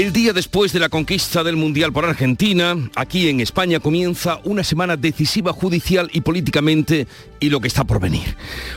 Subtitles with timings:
[0.00, 4.64] El día después de la conquista del Mundial por Argentina, aquí en España comienza una
[4.64, 7.06] semana decisiva judicial y políticamente
[7.38, 8.34] y lo que está por venir.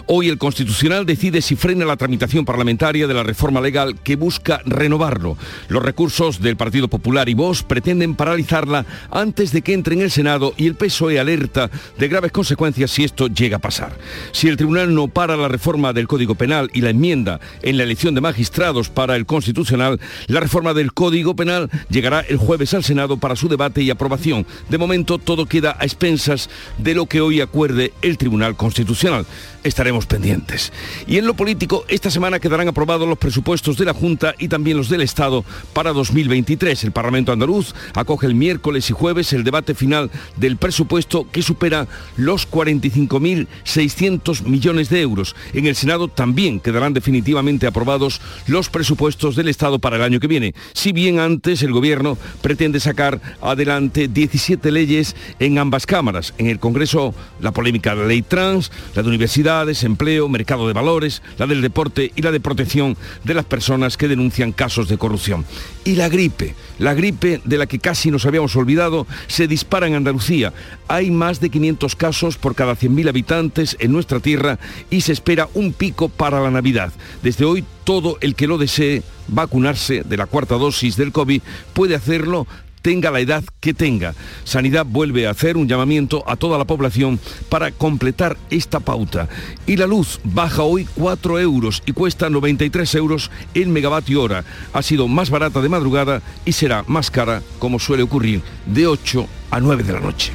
[0.08, 4.62] Hoy el Constitucional decide si frena la tramitación parlamentaria de la reforma legal que busca
[4.66, 5.38] renovarlo.
[5.70, 10.12] Los recursos del Partido Popular y Vox pretenden paralizarla antes de que entre en el
[10.12, 13.98] Senado y el PSOE alerta de graves consecuencias si esto llega a pasar.
[14.34, 17.84] Si el Tribunal no para la reforma del Código Penal y la enmienda en la
[17.84, 22.84] elección de magistrados para el Constitucional, la reforma del Código Penal llegará el jueves al
[22.84, 24.46] Senado para su debate y aprobación.
[24.70, 29.26] De momento todo queda a expensas de lo que hoy acuerde el Tribunal Constitucional.
[29.64, 30.74] Estaremos pendientes.
[31.08, 34.78] Y en lo político, esta semana quedarán aprobados los presupuestos de la Junta y también
[34.78, 36.84] los del Estado para 2023.
[36.84, 41.88] El Parlamento andaluz acoge el miércoles y jueves el debate final del presupuesto que supera
[42.18, 45.36] los 45.600 millones de euros.
[45.54, 50.28] En el Senado también quedarán definitivamente aprobados los presupuestos del Estado para el año que
[50.28, 50.54] viene.
[50.74, 56.34] Si bien antes el Gobierno pretende sacar adelante 17 leyes en ambas cámaras.
[56.38, 59.10] En el Congreso, la polémica de la ley trans, la de
[59.54, 63.98] universidades, empleo, mercado de valores, la del deporte y la de protección de las personas
[63.98, 65.46] que denuncian casos de corrupción.
[65.86, 69.96] Y la gripe, la gripe de la que casi nos habíamos olvidado, se dispara en
[69.96, 70.54] Andalucía.
[70.88, 75.48] Hay más de 500 casos por cada 100.000 habitantes en nuestra tierra y se espera
[75.54, 76.92] un pico para la Navidad.
[77.22, 81.42] Desde hoy todo el que lo desee vacunarse de la cuarta dosis del COVID
[81.74, 82.48] puede hacerlo
[82.84, 84.14] tenga la edad que tenga.
[84.44, 89.28] Sanidad vuelve a hacer un llamamiento a toda la población para completar esta pauta.
[89.66, 94.44] Y la luz baja hoy 4 euros y cuesta 93 euros el megavatio hora.
[94.74, 99.28] Ha sido más barata de madrugada y será más cara, como suele ocurrir, de 8
[99.50, 100.32] a 9 de la noche.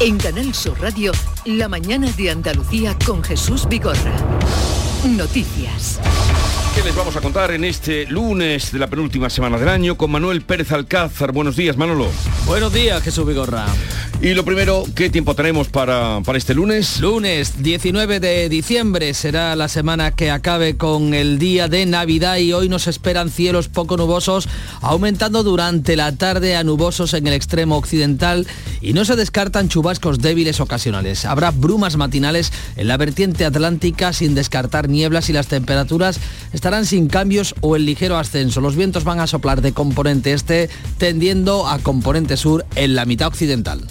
[0.00, 1.12] En Canal Sur Radio,
[1.44, 4.14] la mañana de Andalucía con Jesús Vigorra.
[5.04, 6.00] Noticias.
[6.74, 10.10] ¿Qué les vamos a contar en este lunes de la penúltima semana del año con
[10.10, 11.30] Manuel Pérez Alcázar?
[11.30, 12.08] Buenos días, Manolo.
[12.46, 13.64] Buenos días, Jesús Vigorra.
[14.24, 16.98] Y lo primero, ¿qué tiempo tenemos para, para este lunes?
[16.98, 22.54] Lunes 19 de diciembre será la semana que acabe con el día de Navidad y
[22.54, 24.48] hoy nos esperan cielos poco nubosos,
[24.80, 28.46] aumentando durante la tarde a nubosos en el extremo occidental
[28.80, 31.26] y no se descartan chubascos débiles ocasionales.
[31.26, 36.18] Habrá brumas matinales en la vertiente atlántica sin descartar nieblas y las temperaturas
[36.54, 38.62] estarán sin cambios o en ligero ascenso.
[38.62, 43.28] Los vientos van a soplar de componente este tendiendo a componente sur en la mitad
[43.28, 43.82] occidental.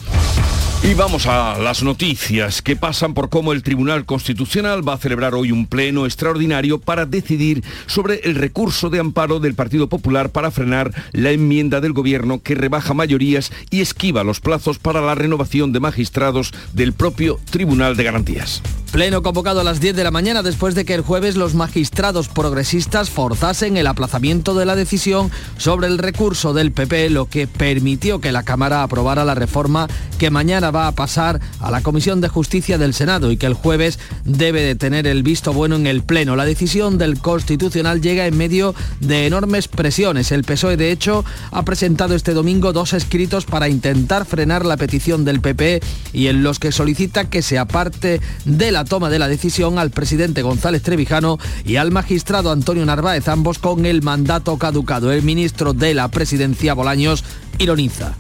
[0.84, 5.34] Y vamos a las noticias que pasan por cómo el Tribunal Constitucional va a celebrar
[5.34, 10.52] hoy un pleno extraordinario para decidir sobre el recurso de amparo del Partido Popular para
[10.52, 15.72] frenar la enmienda del Gobierno que rebaja mayorías y esquiva los plazos para la renovación
[15.72, 18.62] de magistrados del propio Tribunal de Garantías.
[18.94, 22.28] Pleno convocado a las 10 de la mañana después de que el jueves los magistrados
[22.28, 28.22] progresistas forzasen el aplazamiento de la decisión sobre el recurso del PP, lo que permitió
[28.22, 29.88] que la Cámara aprobara la reforma
[30.20, 33.56] que mañana va a pasar a la Comisión de Justicia del Senado y que el
[33.56, 36.36] jueves debe de tener el visto bueno en el Pleno.
[36.36, 40.32] La decisión del Constitucional llega en medio de enormes presiones.
[40.32, 45.26] El PSOE, de hecho, ha presentado este domingo dos escritos para intentar frenar la petición
[45.26, 45.82] del PP
[46.14, 49.92] y en los que solicita que se aparte de la toma de la decisión al
[49.92, 55.12] presidente González Trevijano y al magistrado Antonio Narváez, ambos con el mandato caducado.
[55.12, 57.24] El ministro de la presidencia Bolaños
[57.60, 58.14] ironiza.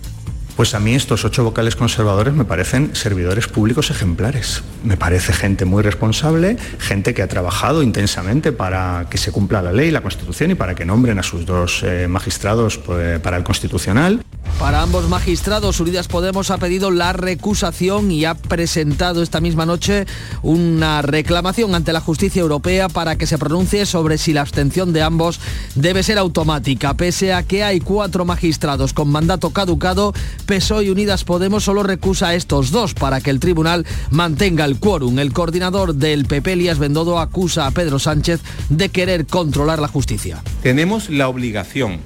[0.55, 4.63] Pues a mí estos ocho vocales conservadores me parecen servidores públicos ejemplares.
[4.83, 9.71] Me parece gente muy responsable, gente que ha trabajado intensamente para que se cumpla la
[9.71, 13.43] ley, la Constitución y para que nombren a sus dos eh, magistrados pues, para el
[13.43, 14.21] Constitucional.
[14.59, 20.05] Para ambos magistrados, Unidas Podemos ha pedido la recusación y ha presentado esta misma noche
[20.41, 25.01] una reclamación ante la justicia europea para que se pronuncie sobre si la abstención de
[25.01, 25.39] ambos
[25.75, 26.93] debe ser automática.
[26.93, 30.13] Pese a que hay cuatro magistrados con mandato caducado,
[30.45, 34.79] PSOE y Unidas Podemos solo recusa a estos dos para que el tribunal mantenga el
[34.79, 35.19] quórum.
[35.19, 38.39] El coordinador del PP, Elías Bendodo, acusa a Pedro Sánchez
[38.69, 40.41] de querer controlar la justicia.
[40.61, 41.99] Tenemos la obligación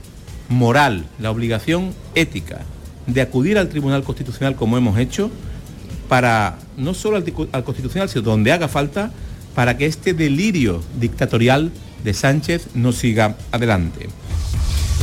[0.50, 2.62] moral, la obligación ética
[3.06, 5.32] de acudir al Tribunal Constitucional como hemos hecho
[6.08, 9.12] para no solo al, al, Constitucional, sino donde haga falta
[9.56, 11.72] para que este delirio dictatorial
[12.04, 14.08] de Sánchez no siga adelante.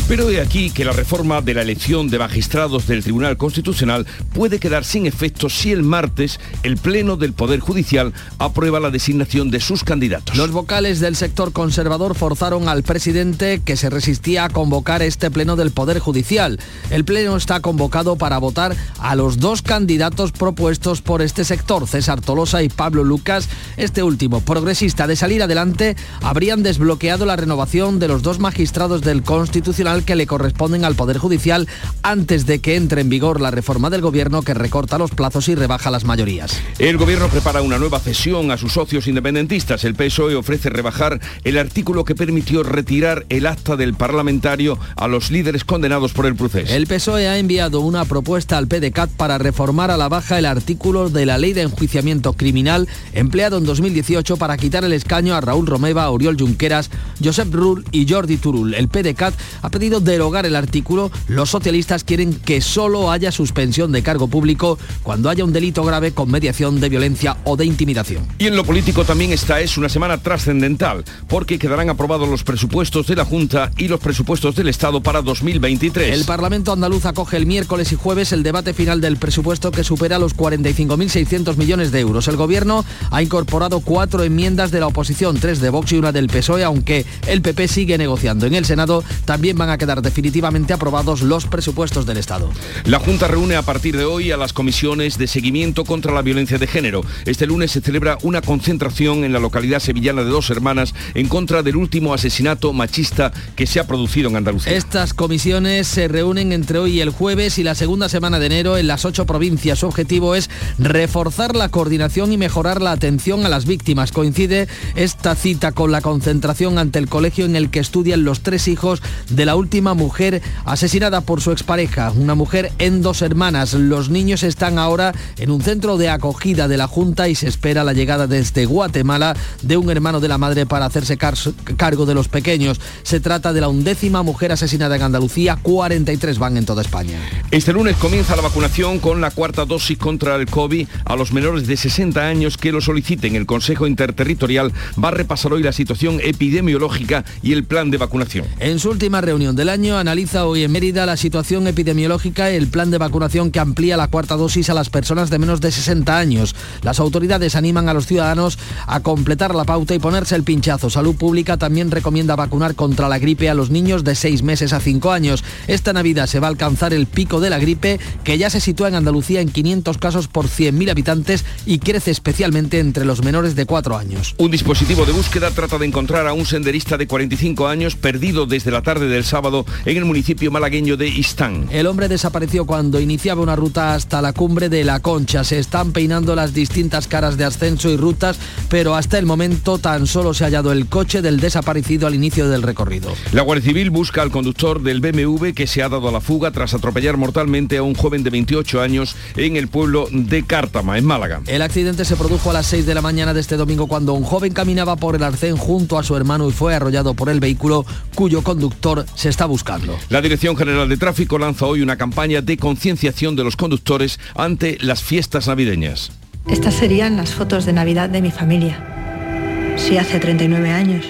[0.06, 4.59] Pero de aquí que la reforma de la elección de magistrados del Tribunal Constitucional puede
[4.59, 9.61] quedar sin efecto si el martes el Pleno del Poder Judicial aprueba la designación de
[9.61, 10.37] sus candidatos.
[10.37, 15.56] Los vocales del sector conservador forzaron al presidente que se resistía a convocar este Pleno
[15.56, 16.61] del Poder Judicial.
[16.91, 22.21] El Pleno está convocado para votar a los dos candidatos propuestos por este sector, César
[22.21, 23.49] Tolosa y Pablo Lucas.
[23.79, 29.23] Este último, progresista de salir adelante, habrían desbloqueado la renovación de los dos magistrados del
[29.23, 31.69] Constitucional que le corresponden al Poder Judicial
[32.02, 35.55] antes de que entre en vigor la reforma del Gobierno que recorta los plazos y
[35.55, 36.61] rebaja las mayorías.
[36.79, 39.85] El Gobierno prepara una nueva cesión a sus socios independentistas.
[39.85, 45.31] El PSOE ofrece rebajar el artículo que permitió retirar el acta del parlamentario a los
[45.31, 46.73] líderes condenados por el proceso.
[46.75, 51.11] El PSOE ha enviado una propuesta al PDCAT para reformar a la baja el artículo
[51.11, 55.67] de la ley de enjuiciamiento criminal empleado en 2018 para quitar el escaño a Raúl
[55.67, 56.91] Romeva, Oriol Junqueras,
[57.23, 58.75] Josep Rull y Jordi Turul.
[58.75, 64.02] El PDCAT ha pedido derogar el artículo, los socialistas quieren que solo haya suspensión de
[64.02, 68.26] cargo público cuando haya un delito grave con mediación de violencia o de intimidación.
[68.38, 73.06] Y en lo político también esta es una semana trascendental, porque quedarán aprobados los presupuestos
[73.06, 76.12] de la Junta y los presupuestos del Estado para 2023.
[76.12, 80.19] El Parlamento andaluz acoge el miércoles y jueves el debate final del presupuesto que supera
[80.19, 82.28] los 45.600 millones de euros.
[82.28, 86.28] El Gobierno ha incorporado cuatro enmiendas de la oposición, tres de Vox y una del
[86.28, 88.46] PSOE, aunque el PP sigue negociando.
[88.46, 92.50] En el Senado también van a quedar definitivamente aprobados los presupuestos del Estado.
[92.85, 96.59] La Junta reúne a partir de hoy a las comisiones de seguimiento contra la violencia
[96.59, 97.05] de género.
[97.25, 101.62] Este lunes se celebra una concentración en la localidad sevillana de Dos Hermanas en contra
[101.62, 104.73] del último asesinato machista que se ha producido en Andalucía.
[104.73, 108.77] Estas comisiones se reúnen entre hoy y el jueves y la segunda semana de enero
[108.77, 109.81] en las ocho provincias.
[109.81, 114.12] Su objetivo es reforzar la coordinación y mejorar la atención a las víctimas.
[114.12, 118.69] Coincide esta cita con la concentración ante el colegio en el que estudian los tres
[118.69, 119.63] hijos de la última
[119.94, 123.75] mujer asesinada por su expareja, una mujer en dos hermanas.
[123.75, 127.84] Los niños están ahora en un centro de acogida de la Junta y se espera
[127.84, 132.28] la llegada desde Guatemala de un hermano de la madre para hacerse cargo de los
[132.28, 132.81] pequeños.
[133.02, 137.19] Se trata de la undécima mujer asesinada en Andalucía, 43 van en toda España.
[137.50, 141.67] Este lunes comienza la vacunación con la cuarta dosis contra el COVID a los menores
[141.67, 143.34] de 60 años que lo soliciten.
[143.34, 144.72] El Consejo Interterritorial
[145.02, 148.46] va a repasar hoy la situación epidemiológica y el plan de vacunación.
[148.58, 152.69] En su última reunión del año analiza hoy en Mérida la situación epidemiológica y el
[152.69, 156.19] plan de vacunación que amplía la cuarta dosis a las personas de menos de 60
[156.19, 156.55] años.
[156.83, 160.91] Las autoridades animan a los ciudadanos a completar la pauta y ponerse el pinchazo.
[160.91, 164.81] Salud Pública también recomienda vacunar contra la gripe a los niños de 6 meses a
[164.81, 165.45] 5 años.
[165.69, 168.89] Esta Navidad se va a alcanzar el pico de la gripe que ya se sitúa
[168.89, 173.67] en Andalucía en 500 casos por 100.000 habitantes y crece especialmente entre los menores de
[173.67, 174.35] 4 años.
[174.39, 178.71] Un dispositivo de búsqueda trata de encontrar a un senderista de 45 años perdido desde
[178.71, 179.44] la tarde del sábado
[179.85, 181.69] en el municipio malagueño de Istán.
[181.70, 185.44] El hombre desapareció cuando iniciaba una ruta hasta la cumbre de La Concha.
[185.44, 188.38] Se están peinando las distintas caras de ascenso y rutas,
[188.70, 192.49] pero hasta el momento tan solo se ha hallado el coche del desaparecido al inicio
[192.49, 193.12] del recorrido.
[193.32, 196.50] La Guardia Civil busca al conductor del BMW que se ha dado a la fuga
[196.50, 201.05] tras atropellar mortalmente a un joven de 28 años en el pueblo de Cártama, en
[201.05, 201.43] Málaga.
[201.46, 204.25] El accidente se produjo a las 6 de la mañana de este domingo cuando un
[204.25, 207.85] joven caminaba por el arcén junto a su hermano y fue arrollado por el vehículo
[208.14, 209.98] cuyo conductor se está buscando.
[210.10, 214.78] La Dirección General de Tráfico lanza hoy una campaña de concienciación de los conductores ante
[214.81, 216.12] las fiestas navideñas.
[216.46, 219.75] Estas serían las fotos de Navidad de mi familia.
[219.76, 221.05] Si hace 39 años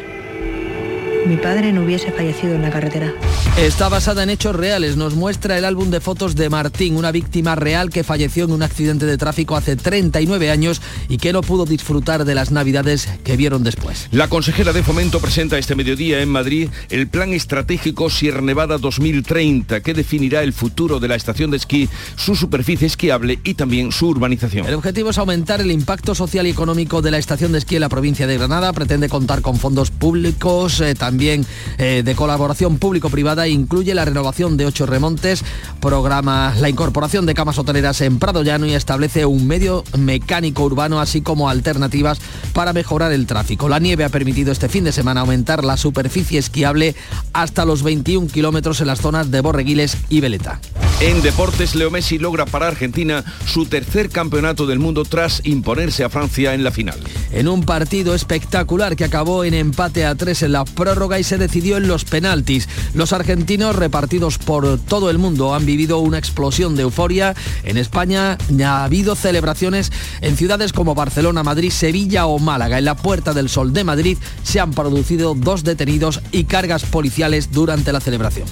[1.26, 3.12] mi padre no hubiese fallecido en la carretera.
[3.57, 4.97] Está basada en hechos reales.
[4.97, 8.62] Nos muestra el álbum de fotos de Martín, una víctima real que falleció en un
[8.62, 13.37] accidente de tráfico hace 39 años y que no pudo disfrutar de las navidades que
[13.37, 14.09] vieron después.
[14.11, 19.81] La consejera de Fomento presenta este mediodía en Madrid el Plan Estratégico Sierra Nevada 2030
[19.81, 24.09] que definirá el futuro de la estación de esquí, su superficie esquiable y también su
[24.09, 24.66] urbanización.
[24.66, 27.83] El objetivo es aumentar el impacto social y económico de la estación de esquí en
[27.83, 28.73] la provincia de Granada.
[28.73, 34.66] Pretende contar con fondos públicos, eh, también eh, de colaboración público-privada, incluye la renovación de
[34.66, 35.44] ocho remontes,
[35.80, 41.00] programa la incorporación de camas hoteleras en Prado Llano y establece un medio mecánico urbano,
[41.00, 42.18] así como alternativas
[42.52, 43.68] para mejorar el tráfico.
[43.68, 46.94] La nieve ha permitido este fin de semana aumentar la superficie esquiable
[47.33, 50.61] hasta los 21 kilómetros en las zonas de Borreguiles y Veleta.
[51.00, 56.09] En deportes, Leo Messi logra para Argentina su tercer campeonato del mundo tras imponerse a
[56.09, 56.99] Francia en la final.
[57.35, 61.37] En un partido espectacular que acabó en empate a tres en la prórroga y se
[61.37, 62.69] decidió en los penaltis.
[62.95, 67.35] Los argentinos repartidos por todo el mundo han vivido una explosión de euforia.
[67.64, 72.79] En España ha habido celebraciones en ciudades como Barcelona, Madrid, Sevilla o Málaga.
[72.79, 77.50] En la Puerta del Sol de Madrid se han producido dos detenidos y cargas policiales
[77.50, 78.47] durante la celebración.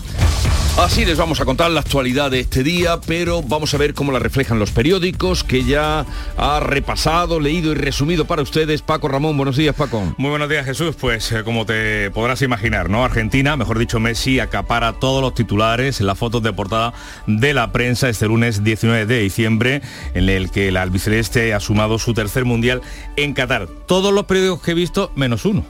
[0.78, 4.10] Así les vamos a contar la actualidad de este día, pero vamos a ver cómo
[4.10, 6.06] la reflejan los periódicos que ya
[6.38, 9.36] ha repasado, leído y resumido para ustedes Paco Ramón.
[9.36, 10.14] Buenos días, Paco.
[10.16, 10.96] Muy buenos días, Jesús.
[10.98, 13.04] Pues eh, como te podrás imaginar, ¿no?
[13.04, 16.94] Argentina, mejor dicho, Messi acapara todos los titulares en las fotos de portada
[17.26, 19.82] de la prensa este lunes 19 de diciembre,
[20.14, 22.80] en el que el albiceleste ha sumado su tercer mundial
[23.16, 23.66] en Qatar.
[23.86, 25.64] Todos los periódicos que he visto, menos uno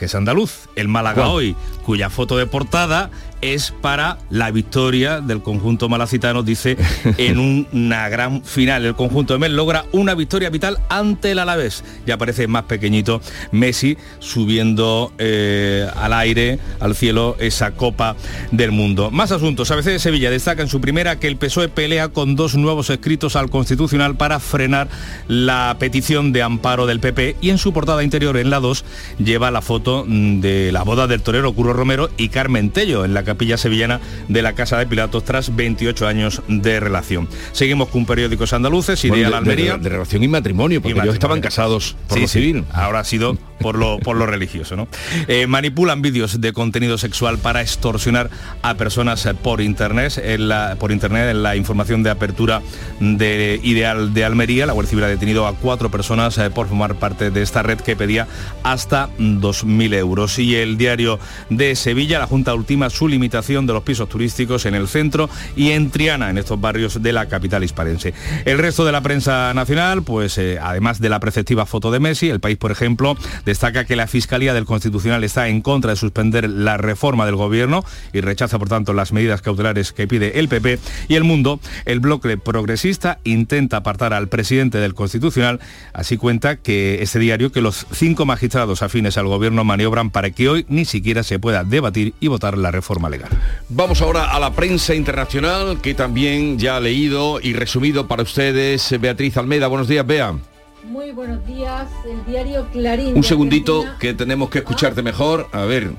[0.00, 1.54] que es andaluz, el Málaga hoy,
[1.84, 6.76] cuya foto de portada es para la victoria del conjunto malacitano, dice,
[7.18, 8.84] en una gran final.
[8.84, 11.84] El conjunto de Mel logra una victoria vital ante el Alavés.
[12.06, 13.20] Ya parece más pequeñito
[13.52, 18.16] Messi subiendo eh, al aire, al cielo, esa Copa
[18.50, 19.10] del Mundo.
[19.10, 19.70] Más asuntos.
[19.70, 23.36] ABC de Sevilla destaca en su primera que el PSOE pelea con dos nuevos escritos
[23.36, 24.88] al Constitucional para frenar
[25.28, 28.84] la petición de amparo del PP y en su portada interior, en la 2,
[29.18, 33.24] lleva la foto de la boda del torero Curro Romero y Carmen Tello en la
[33.30, 37.28] capilla sevillana de la Casa de Pilatos tras 28 años de relación.
[37.52, 39.78] Seguimos con periódicos andaluces, y de, la Almería.
[39.78, 42.64] De, relación y matrimonio, porque ellos estaban casados por lo civil.
[42.72, 44.76] ahora ha sido por lo, por lo religioso.
[44.76, 44.88] ¿no?
[45.28, 48.30] Eh, manipulan vídeos de contenido sexual para extorsionar
[48.62, 50.20] a personas por internet.
[50.22, 52.62] En la, por internet, en la información de apertura
[53.00, 56.96] de Ideal de Almería, la Guardia Civil ha detenido a cuatro personas eh, por formar
[56.96, 58.26] parte de esta red que pedía
[58.62, 60.38] hasta 2.000 euros.
[60.38, 64.74] Y el diario de Sevilla, la Junta ultima su limitación de los pisos turísticos en
[64.74, 68.14] el centro y en Triana, en estos barrios de la capital hisparense.
[68.44, 72.28] El resto de la prensa nacional, pues eh, además de la preceptiva foto de Messi,
[72.28, 73.16] el país, por ejemplo,
[73.50, 77.84] destaca que la Fiscalía del Constitucional está en contra de suspender la reforma del gobierno
[78.12, 80.78] y rechaza, por tanto, las medidas cautelares que pide el PP.
[81.08, 85.58] Y el mundo, el bloque progresista intenta apartar al presidente del Constitucional.
[85.92, 90.48] Así cuenta que este diario que los cinco magistrados afines al gobierno maniobran para que
[90.48, 93.30] hoy ni siquiera se pueda debatir y votar la reforma legal.
[93.68, 98.94] Vamos ahora a la prensa internacional que también ya ha leído y resumido para ustedes
[99.00, 99.66] Beatriz Almeida.
[99.66, 100.49] Buenos días, Bea.
[100.84, 103.16] Muy buenos días, el diario Clarín.
[103.16, 105.48] Un segundito que tenemos que escucharte mejor.
[105.52, 105.90] A ver.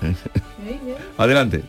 [1.18, 1.62] Adelante.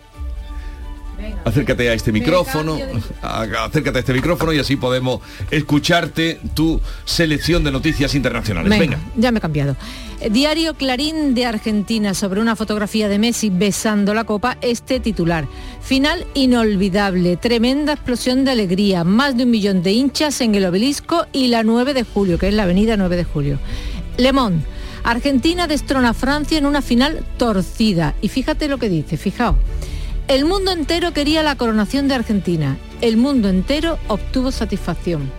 [1.46, 2.78] Acércate a este micrófono,
[3.22, 8.70] acércate a este micrófono y así podemos escucharte tu selección de noticias internacionales.
[8.80, 9.76] Venga, Ya me he cambiado.
[10.20, 15.48] Eh, Diario Clarín de Argentina sobre una fotografía de Messi besando la copa, este titular.
[15.82, 21.26] Final inolvidable, tremenda explosión de alegría, más de un millón de hinchas en el obelisco
[21.34, 23.60] y la 9 de julio, que es la avenida 9 de julio.
[24.18, 24.64] Le Monde.
[25.04, 28.16] Argentina destrona a Francia en una final torcida.
[28.22, 29.58] Y fíjate lo que dice, fijaos.
[30.28, 32.78] El mundo entero quería la coronación de Argentina.
[33.02, 35.32] El mundo entero obtuvo satisfacción.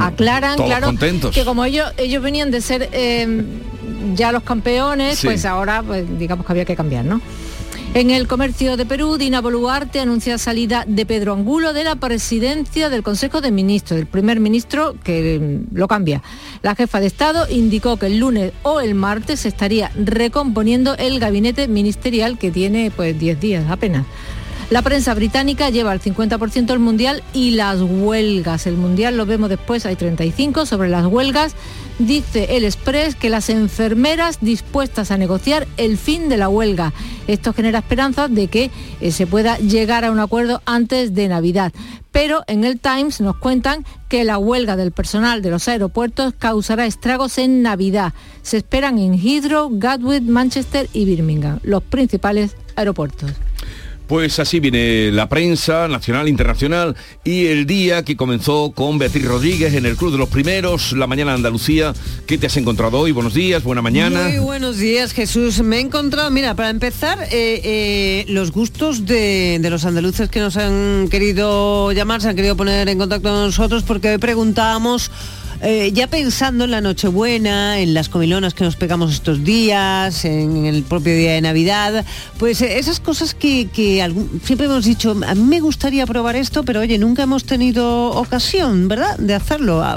[0.00, 0.92] Aclaran, claro,
[1.32, 3.44] que como ellos, ellos venían de ser eh,
[4.14, 7.20] ya los campeones, pues ahora pues, digamos que había que cambiar, ¿no?
[7.94, 12.90] En el comercio de Perú, Dina Boluarte anuncia salida de Pedro Angulo de la presidencia
[12.90, 16.20] del Consejo de Ministros, del primer ministro que mm, lo cambia.
[16.62, 21.20] La jefa de Estado indicó que el lunes o el martes se estaría recomponiendo el
[21.20, 24.04] gabinete ministerial que tiene pues 10 días apenas.
[24.70, 28.66] La prensa británica lleva el 50% del mundial y las huelgas.
[28.66, 31.54] El mundial lo vemos después, hay 35 sobre las huelgas.
[31.98, 36.92] Dice el Express que las enfermeras dispuestas a negociar el fin de la huelga.
[37.26, 41.72] Esto genera esperanzas de que eh, se pueda llegar a un acuerdo antes de Navidad.
[42.10, 46.86] Pero en el Times nos cuentan que la huelga del personal de los aeropuertos causará
[46.86, 48.14] estragos en Navidad.
[48.42, 53.32] Se esperan en Heathrow, Gatwick, Manchester y Birmingham, los principales aeropuertos.
[54.06, 56.94] Pues así viene la prensa nacional, internacional
[57.24, 61.06] y el día que comenzó con Beatriz Rodríguez en el Club de los Primeros, la
[61.06, 61.94] mañana de Andalucía.
[62.26, 63.12] ¿Qué te has encontrado hoy?
[63.12, 64.28] Buenos días, buena mañana.
[64.28, 65.62] Muy buenos días, Jesús.
[65.62, 70.40] Me he encontrado, mira, para empezar, eh, eh, los gustos de, de, los andaluces que
[70.40, 75.10] nos han querido llamar, se han querido poner en contacto con nosotros porque hoy preguntábamos
[75.62, 80.66] eh, ya pensando en la Nochebuena, en las comilonas que nos pegamos estos días, en
[80.66, 82.04] el propio día de Navidad,
[82.38, 83.68] pues eh, esas cosas que,
[84.44, 88.88] siempre hemos dicho, a mí me gustaría probar esto, pero oye, nunca hemos tenido ocasión,
[88.88, 89.96] ¿verdad?, de hacerlo, a,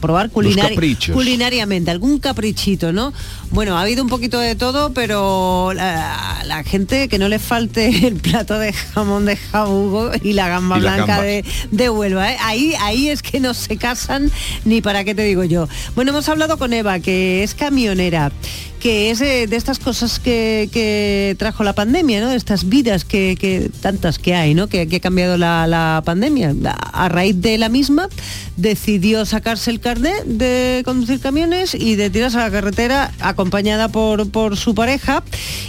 [0.00, 3.12] probar culinariamente, algún caprichito, ¿no?
[3.50, 8.16] Bueno, ha habido un poquito de todo, pero la, gente que no le falte el
[8.16, 12.32] plato de jamón de jabugo y la gamba blanca de, de, Huelva.
[12.32, 12.36] ¿eh?
[12.40, 14.30] Ahí, ahí es que no se casan
[14.64, 15.68] ni para qué te digo yo.
[15.94, 18.32] Bueno, hemos hablado con Eva, que es camionera
[18.78, 22.30] que es de, estas cosas que, trajo la pandemia, ¿no?
[22.30, 24.68] De estas vidas que, tantas que hay, ¿no?
[24.68, 26.54] Que, ha cambiado la, pandemia.
[26.92, 28.08] A raíz de la misma
[28.56, 34.30] decidió sacarse el carnet de conducir camiones y de tirarse a la carretera acompañada por,
[34.30, 35.22] por su pareja.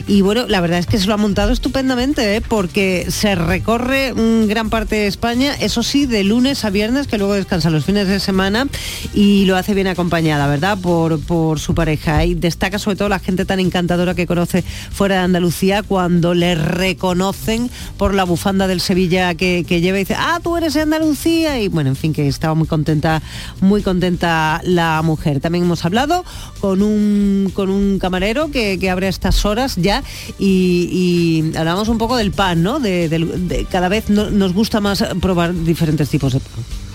[0.07, 2.41] Y bueno, la verdad es que se lo ha montado estupendamente, ¿eh?
[2.41, 4.13] porque se recorre
[4.47, 8.07] gran parte de España, eso sí, de lunes a viernes, que luego descansa los fines
[8.07, 8.67] de semana
[9.13, 10.77] y lo hace bien acompañada, ¿verdad?
[10.79, 12.25] Por, por su pareja.
[12.25, 16.53] Y destaca sobre todo la gente tan encantadora que conoce fuera de Andalucía cuando le
[16.53, 21.61] reconocen por la bufanda del Sevilla que, lleva y dice, ah, tú eres de Andalucía.
[21.61, 23.21] Y bueno, en fin, que estaba muy contenta,
[23.61, 25.39] muy contenta la mujer.
[25.39, 26.25] También hemos hablado
[26.59, 30.03] con un, con un camarero que, abre a estas horas ya
[30.37, 32.81] y, hablamos un poco del pan, ¿no?
[32.81, 36.88] De, cada vez nos gusta más probar diferentes tipos de pan.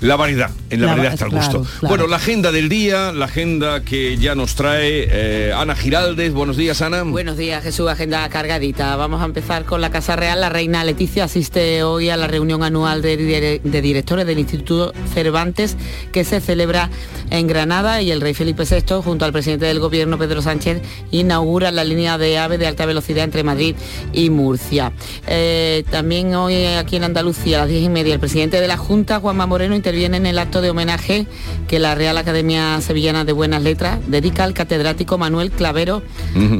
[0.00, 1.66] La variedad, en la, variedad está el gusto.
[1.82, 6.32] Bueno, la agenda del día, la agenda que ya nos trae eh, Ana Giraldes.
[6.32, 7.02] Buenos días, Ana.
[7.02, 7.88] Buenos días, Jesús.
[7.88, 8.96] Agenda cargadita.
[8.96, 10.40] Vamos a empezar con la Casa Real.
[10.40, 15.76] La reina Leticia asiste hoy a la reunión anual de, directores del Instituto Cervantes
[16.12, 16.90] que se celebra
[17.30, 21.70] en Granada y el rey Felipe VI junto al presidente del gobierno Pedro Sánchez inaugura
[21.70, 23.76] la línea de AVE de alta velocidad entre Madrid
[24.12, 24.92] y Murcia.
[25.26, 28.76] Eh, también hoy aquí en Andalucía a las diez y media el presidente de la
[28.76, 31.26] Junta, Juan Moreno interviene en el acto de homenaje
[31.66, 36.04] que la Real Academia Sevillana de Buenas Letras dedica al catedrático Manuel Clavero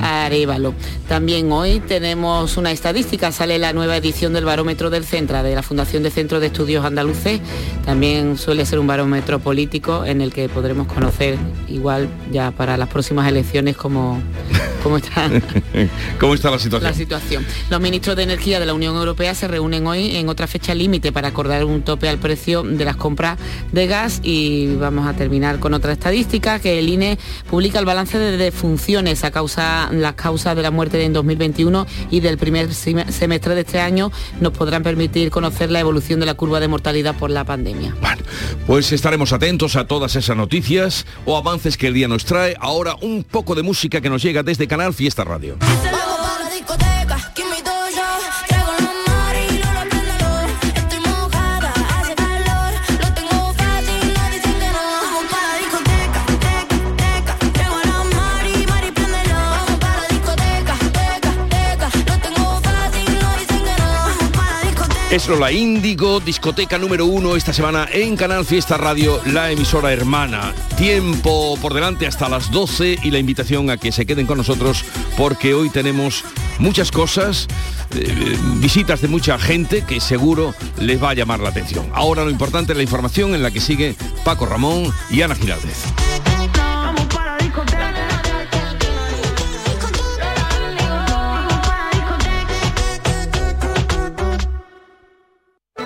[0.03, 0.75] Arevalo.
[1.07, 5.63] También hoy tenemos una estadística, sale la nueva edición del barómetro del Centra, de la
[5.63, 7.41] Fundación de Centros de Estudios Andaluces.
[7.85, 12.89] También suele ser un barómetro político en el que podremos conocer igual ya para las
[12.89, 14.21] próximas elecciones cómo,
[14.83, 15.31] cómo, está,
[16.19, 16.91] ¿Cómo está la situación.
[16.91, 17.47] La situación.
[17.71, 21.13] Los ministros de Energía de la Unión Europea se reúnen hoy en otra fecha límite
[21.13, 23.39] para acordar un tope al precio de las compras
[23.73, 27.19] de gas y vamos a terminar con otra estadística que el INE
[27.49, 32.21] publica el balance de defunciones a causa las causas de la muerte en 2021 y
[32.21, 36.61] del primer semestre de este año nos podrán permitir conocer la evolución de la curva
[36.61, 37.95] de mortalidad por la pandemia.
[38.01, 38.23] Bueno,
[38.67, 42.57] pues estaremos atentos a todas esas noticias o avances que el día nos trae.
[42.61, 45.57] Ahora un poco de música que nos llega desde Canal Fiesta Radio.
[65.11, 70.55] Es la Índigo, discoteca número uno esta semana en Canal Fiesta Radio, la emisora hermana.
[70.79, 74.85] Tiempo por delante hasta las 12 y la invitación a que se queden con nosotros
[75.17, 76.25] porque hoy tenemos
[76.61, 77.49] muchas cosas,
[77.97, 81.91] eh, visitas de mucha gente que seguro les va a llamar la atención.
[81.93, 85.87] Ahora lo importante es la información en la que sigue Paco Ramón y Ana Giraldez.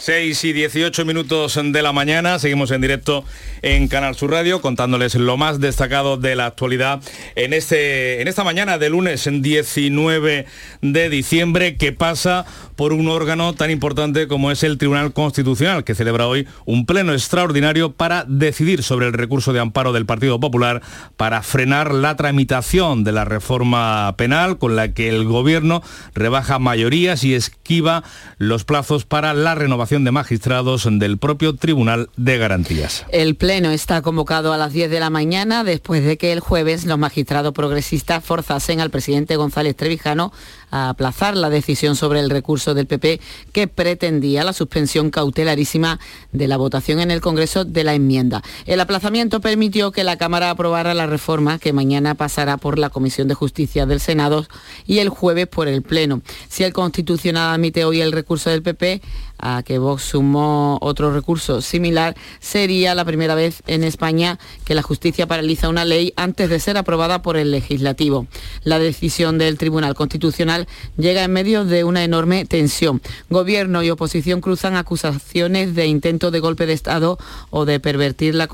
[0.00, 3.22] 6 y 18 minutos de la mañana, seguimos en directo
[3.60, 7.02] en Canal Sur Radio contándoles lo más destacado de la actualidad
[7.34, 10.46] en, este, en esta mañana de lunes 19
[10.80, 15.94] de diciembre que pasa por un órgano tan importante como es el Tribunal Constitucional, que
[15.94, 20.80] celebra hoy un pleno extraordinario para decidir sobre el recurso de amparo del Partido Popular
[21.18, 25.82] para frenar la tramitación de la reforma penal con la que el Gobierno
[26.14, 28.02] rebaja mayorías y esquiva
[28.38, 33.04] los plazos para la renovación de magistrados del propio Tribunal de Garantías.
[33.10, 36.84] El pleno está convocado a las 10 de la mañana después de que el jueves
[36.84, 40.32] los magistrados progresistas forzasen al presidente González Trevijano
[40.70, 43.20] a aplazar la decisión sobre el recurso del PP
[43.52, 45.98] que pretendía la suspensión cautelarísima
[46.32, 48.42] de la votación en el Congreso de la enmienda.
[48.66, 53.28] El aplazamiento permitió que la Cámara aprobara la reforma que mañana pasará por la Comisión
[53.28, 54.46] de Justicia del Senado
[54.86, 56.22] y el jueves por el Pleno.
[56.48, 59.00] Si el Constitucional admite hoy el recurso del PP,
[59.40, 64.82] a que Vox sumó otro recurso similar, sería la primera vez en España que la
[64.82, 68.26] justicia paraliza una ley antes de ser aprobada por el legislativo.
[68.64, 70.59] La decisión del Tribunal Constitucional
[70.96, 73.00] llega en medio de una enorme tensión.
[73.28, 77.18] Gobierno y oposición cruzan acusaciones de intento de golpe de Estado
[77.50, 78.48] o de pervertir la,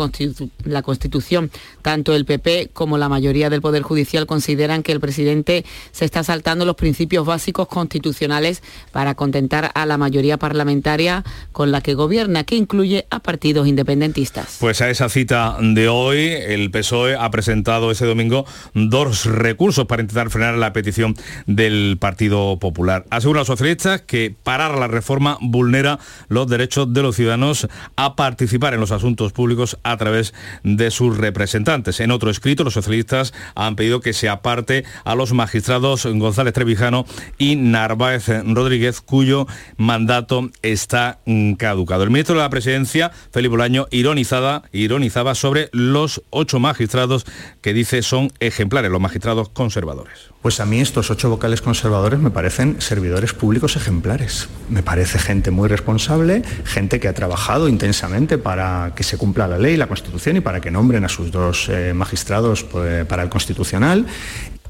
[0.64, 1.50] la Constitución.
[1.82, 6.22] Tanto el PP como la mayoría del Poder Judicial consideran que el presidente se está
[6.24, 12.44] saltando los principios básicos constitucionales para contentar a la mayoría parlamentaria con la que gobierna,
[12.44, 14.58] que incluye a partidos independentistas.
[14.60, 20.02] Pues a esa cita de hoy, el PSOE ha presentado ese domingo dos recursos para
[20.02, 21.14] intentar frenar la petición
[21.46, 23.04] del Partido Popular.
[23.10, 28.74] Asegura los socialistas que parar la reforma vulnera los derechos de los ciudadanos a participar
[28.74, 32.00] en los asuntos públicos a través de sus representantes.
[32.00, 37.06] En otro escrito, los socialistas han pedido que se aparte a los magistrados González Trevijano
[37.38, 41.18] y Narváez Rodríguez, cuyo mandato está
[41.58, 42.02] caducado.
[42.02, 47.26] El ministro de la Presidencia, Felipe Bolaño, ironizada, ironizaba sobre los ocho magistrados
[47.60, 50.30] que dice son ejemplares, los magistrados conservadores.
[50.42, 51.85] Pues a mí estos ocho vocales conservadores
[52.18, 54.48] me parecen servidores públicos ejemplares.
[54.68, 59.56] Me parece gente muy responsable, gente que ha trabajado intensamente para que se cumpla la
[59.56, 63.28] ley, la Constitución y para que nombren a sus dos eh, magistrados pues, para el
[63.28, 64.04] Constitucional.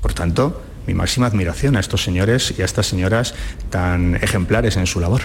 [0.03, 3.35] Por tanto, mi máxima admiración a estos señores y a estas señoras
[3.71, 5.23] tan ejemplares en su labor.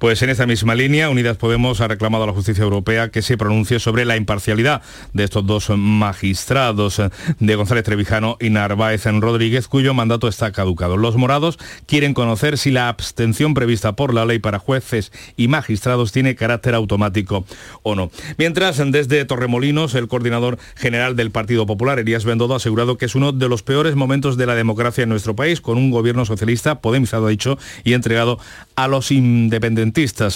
[0.00, 3.36] Pues en esta misma línea, Unidas Podemos ha reclamado a la justicia europea que se
[3.36, 4.80] pronuncie sobre la imparcialidad
[5.12, 7.02] de estos dos magistrados,
[7.38, 10.96] de González Trevijano y Narváez en Rodríguez, cuyo mandato está caducado.
[10.96, 16.12] Los morados quieren conocer si la abstención prevista por la ley para jueces y magistrados
[16.12, 17.44] tiene carácter automático
[17.82, 18.10] o no.
[18.38, 23.14] Mientras, desde Torremolinos, el coordinador general del Partido Popular, Elías Bendodo, ha asegurado que es
[23.14, 26.80] uno de los peores momentos de la democracia en nuestro país, con un gobierno socialista
[26.80, 28.38] podemizado, ha dicho, y entregado
[28.76, 29.89] a los independientes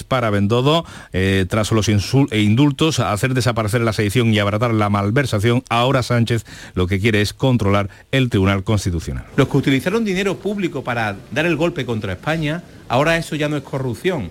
[0.07, 5.63] para Bendodo, eh, tras los e indultos, hacer desaparecer la sedición y abaratar la malversación,
[5.69, 9.25] ahora Sánchez lo que quiere es controlar el Tribunal Constitucional.
[9.35, 13.57] Los que utilizaron dinero público para dar el golpe contra España, ahora eso ya no
[13.57, 14.29] es corrupción,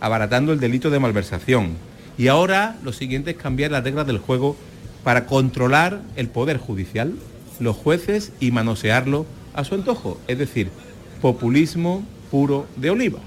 [0.00, 1.76] abaratando el delito de malversación.
[2.18, 4.56] Y ahora lo siguiente es cambiar las reglas del juego
[5.04, 7.14] para controlar el poder judicial,
[7.60, 10.70] los jueces y manosearlo a su antojo, es decir,
[11.20, 13.20] populismo puro de oliva.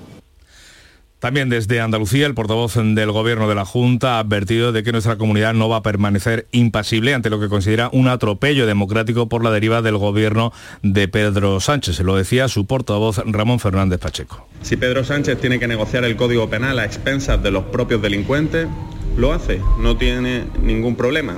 [1.19, 5.17] También desde Andalucía, el portavoz del Gobierno de la Junta ha advertido de que nuestra
[5.17, 9.51] comunidad no va a permanecer impasible ante lo que considera un atropello democrático por la
[9.51, 11.97] deriva del Gobierno de Pedro Sánchez.
[11.97, 14.47] Se lo decía su portavoz Ramón Fernández Pacheco.
[14.61, 18.69] Si Pedro Sánchez tiene que negociar el Código Penal a expensas de los propios delincuentes,
[19.17, 21.35] lo hace, no tiene ningún problema.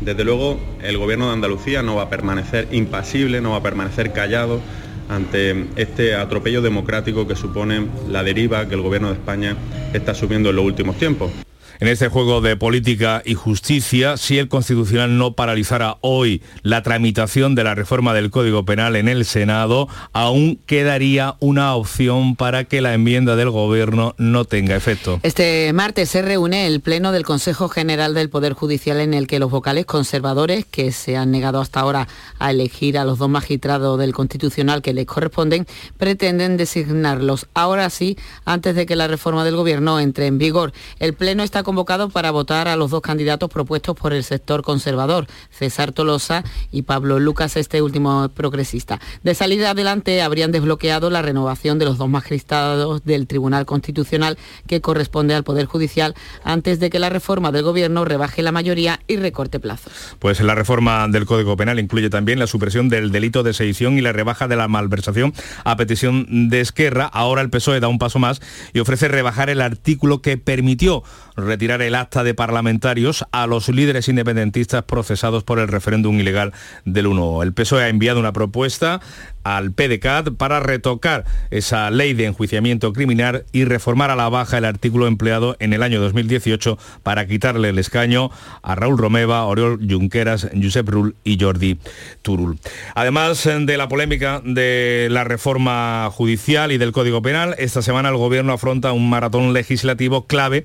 [0.00, 4.12] Desde luego, el Gobierno de Andalucía no va a permanecer impasible, no va a permanecer
[4.12, 4.60] callado
[5.08, 9.56] ante este atropello democrático que supone la deriva que el Gobierno de España
[9.92, 11.45] está asumiendo en los últimos tiempos
[11.80, 17.54] en este juego de política y justicia, si el Constitucional no paralizara hoy la tramitación
[17.54, 22.80] de la reforma del Código Penal en el Senado, aún quedaría una opción para que
[22.80, 25.20] la enmienda del Gobierno no tenga efecto.
[25.22, 29.38] Este martes se reúne el Pleno del Consejo General del Poder Judicial en el que
[29.38, 32.08] los vocales conservadores, que se han negado hasta ahora
[32.38, 35.66] a elegir a los dos magistrados del Constitucional que les corresponden,
[35.98, 40.72] pretenden designarlos ahora sí antes de que la reforma del Gobierno entre en vigor.
[40.98, 45.26] El Pleno está convocado para votar a los dos candidatos propuestos por el sector conservador,
[45.50, 49.00] César Tolosa y Pablo Lucas, este último progresista.
[49.24, 54.80] De salida adelante habrían desbloqueado la renovación de los dos magistrados del Tribunal Constitucional que
[54.80, 59.16] corresponde al Poder Judicial antes de que la reforma del Gobierno rebaje la mayoría y
[59.16, 59.92] recorte plazos.
[60.20, 64.02] Pues la reforma del Código Penal incluye también la supresión del delito de sedición y
[64.02, 67.06] la rebaja de la malversación a petición de Esquerra.
[67.06, 68.40] Ahora el PSOE da un paso más
[68.72, 71.02] y ofrece rebajar el artículo que permitió
[71.36, 76.52] retirar el acta de parlamentarios a los líderes independentistas procesados por el referéndum ilegal
[76.84, 77.42] del 1.
[77.42, 79.00] El PSOE ha enviado una propuesta
[79.44, 84.64] al PDCAT para retocar esa ley de enjuiciamiento criminal y reformar a la baja el
[84.64, 88.30] artículo empleado en el año 2018 para quitarle el escaño
[88.62, 91.78] a Raúl Romeva, Oriol Junqueras, Josep Rull y Jordi
[92.22, 92.58] Turul.
[92.96, 98.16] Además de la polémica de la reforma judicial y del Código Penal, esta semana el
[98.16, 100.64] Gobierno afronta un maratón legislativo clave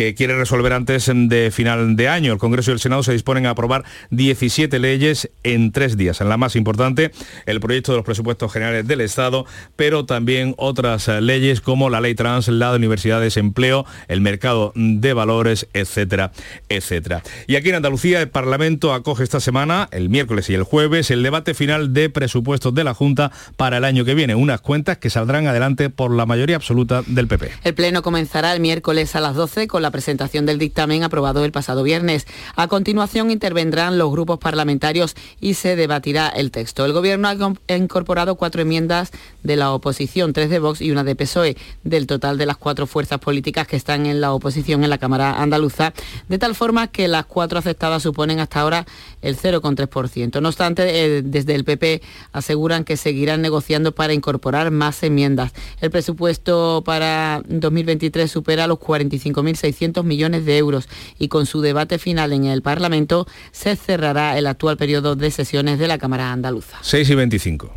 [0.00, 2.32] que quiere resolver antes de final de año.
[2.32, 6.22] El Congreso y el Senado se disponen a aprobar 17 leyes en tres días.
[6.22, 7.10] En la más importante,
[7.44, 9.44] el proyecto de los presupuestos generales del Estado,
[9.76, 15.12] pero también otras leyes como la ley trans, la de universidades, empleo, el mercado de
[15.12, 16.32] valores, etcétera,
[16.70, 17.22] etcétera.
[17.46, 21.22] Y aquí en Andalucía el Parlamento acoge esta semana, el miércoles y el jueves, el
[21.22, 24.34] debate final de presupuestos de la Junta para el año que viene.
[24.34, 27.50] Unas cuentas que saldrán adelante por la mayoría absoluta del PP.
[27.64, 31.52] El Pleno comenzará el miércoles a las 12 con la presentación del dictamen aprobado el
[31.52, 32.26] pasado viernes.
[32.56, 36.84] A continuación intervendrán los grupos parlamentarios y se debatirá el texto.
[36.84, 39.10] El Gobierno ha incorporado cuatro enmiendas
[39.42, 42.86] de la oposición, tres de Vox y una de PSOE, del total de las cuatro
[42.86, 45.92] fuerzas políticas que están en la oposición en la Cámara Andaluza,
[46.28, 48.86] de tal forma que las cuatro aceptadas suponen hasta ahora
[49.22, 50.40] el 0,3%.
[50.40, 55.52] No obstante, eh, desde el PP aseguran que seguirán negociando para incorporar más enmiendas.
[55.80, 59.69] El presupuesto para 2023 supera los 45.600
[60.04, 64.76] millones de euros y con su debate final en el Parlamento se cerrará el actual
[64.76, 66.78] periodo de sesiones de la Cámara Andaluza.
[66.82, 67.70] 6 y 25.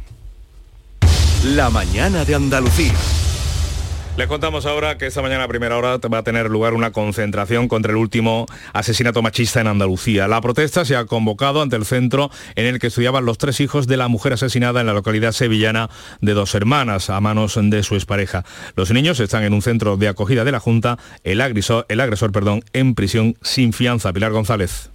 [1.55, 2.93] La mañana de Andalucía.
[4.15, 7.67] Les contamos ahora que esta mañana a primera hora va a tener lugar una concentración
[7.67, 10.27] contra el último asesinato machista en Andalucía.
[10.27, 13.87] La protesta se ha convocado ante el centro en el que estudiaban los tres hijos
[13.87, 15.89] de la mujer asesinada en la localidad sevillana
[16.21, 18.45] de dos hermanas a manos de su expareja.
[18.75, 22.31] Los niños están en un centro de acogida de la Junta, el agresor, el agresor
[22.31, 24.13] perdón, en prisión sin fianza.
[24.13, 24.92] Pilar González.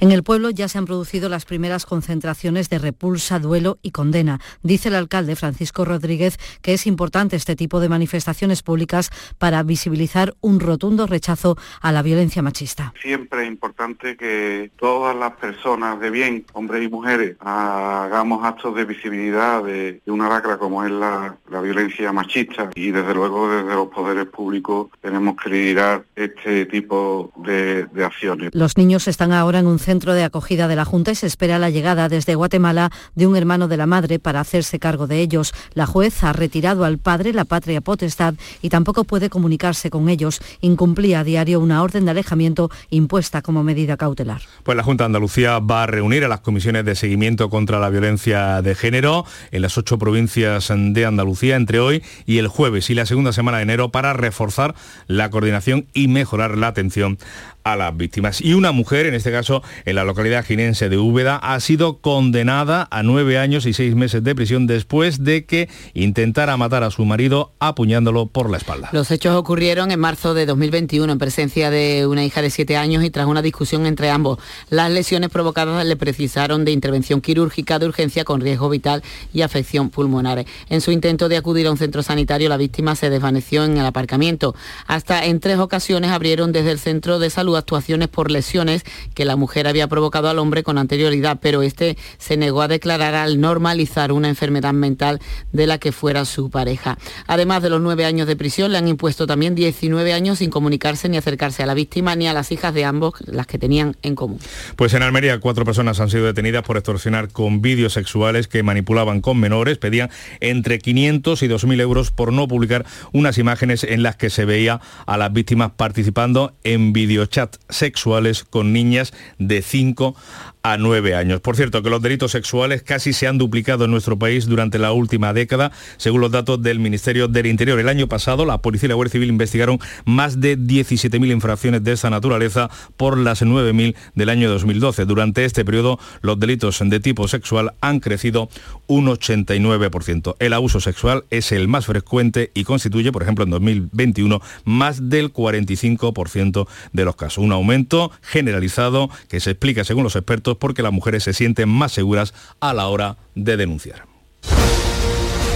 [0.00, 4.40] En el pueblo ya se han producido las primeras concentraciones de repulsa, duelo y condena.
[4.62, 10.34] Dice el alcalde Francisco Rodríguez que es importante este tipo de manifestaciones públicas para visibilizar
[10.40, 12.94] un rotundo rechazo a la violencia machista.
[13.02, 18.86] Siempre es importante que todas las personas de bien, hombres y mujeres, hagamos actos de
[18.86, 24.24] visibilidad de, una lacra como es la, violencia machista y desde luego desde los poderes
[24.26, 28.50] públicos tenemos que liderar este tipo de, de acciones.
[28.54, 31.26] Los niños están ahora en un centro centro de acogida de la Junta y se
[31.26, 35.18] espera la llegada desde Guatemala de un hermano de la madre para hacerse cargo de
[35.18, 35.52] ellos.
[35.74, 40.40] La juez ha retirado al padre la patria potestad y tampoco puede comunicarse con ellos.
[40.60, 44.42] Incumplía a diario una orden de alejamiento impuesta como medida cautelar.
[44.62, 47.90] Pues la Junta de Andalucía va a reunir a las comisiones de seguimiento contra la
[47.90, 52.94] violencia de género en las ocho provincias de Andalucía entre hoy y el jueves y
[52.94, 54.76] la segunda semana de enero para reforzar
[55.08, 57.18] la coordinación y mejorar la atención
[57.64, 58.40] a las víctimas.
[58.40, 62.88] Y una mujer, en este caso en la localidad jinense de Úbeda, ha sido condenada
[62.90, 67.04] a nueve años y seis meses de prisión después de que intentara matar a su
[67.04, 68.90] marido apuñándolo por la espalda.
[68.92, 73.04] Los hechos ocurrieron en marzo de 2021 en presencia de una hija de siete años
[73.04, 74.38] y tras una discusión entre ambos.
[74.68, 79.90] Las lesiones provocadas le precisaron de intervención quirúrgica de urgencia con riesgo vital y afección
[79.90, 80.44] pulmonar.
[80.68, 83.86] En su intento de acudir a un centro sanitario, la víctima se desvaneció en el
[83.86, 84.54] aparcamiento.
[84.86, 89.36] Hasta en tres ocasiones abrieron desde el centro de salud actuaciones por lesiones que la
[89.36, 94.12] mujer había provocado al hombre con anterioridad, pero este se negó a declarar al normalizar
[94.12, 95.20] una enfermedad mental
[95.52, 96.98] de la que fuera su pareja.
[97.26, 101.08] Además de los nueve años de prisión, le han impuesto también 19 años sin comunicarse
[101.08, 104.14] ni acercarse a la víctima ni a las hijas de ambos, las que tenían en
[104.14, 104.38] común.
[104.76, 109.20] Pues en Almería cuatro personas han sido detenidas por extorsionar con vídeos sexuales que manipulaban
[109.20, 114.16] con menores, pedían entre 500 y 2.000 euros por no publicar unas imágenes en las
[114.16, 116.92] que se veía a las víctimas participando en
[117.40, 120.14] videochat sexuales con niñas de 5
[120.62, 121.40] a nueve años.
[121.40, 124.92] Por cierto, que los delitos sexuales casi se han duplicado en nuestro país durante la
[124.92, 127.78] última década, según los datos del Ministerio del Interior.
[127.78, 131.92] El año pasado, la Policía y la Guardia Civil investigaron más de 17.000 infracciones de
[131.92, 135.04] esta naturaleza por las 9.000 del año 2012.
[135.06, 138.48] Durante este periodo, los delitos de tipo sexual han crecido
[138.86, 140.36] un 89%.
[140.38, 145.32] El abuso sexual es el más frecuente y constituye, por ejemplo, en 2021, más del
[145.32, 147.44] 45% de los casos.
[147.44, 151.92] Un aumento generalizado que se explica, según los expertos, porque las mujeres se sienten más
[151.92, 154.06] seguras a la hora de denunciar.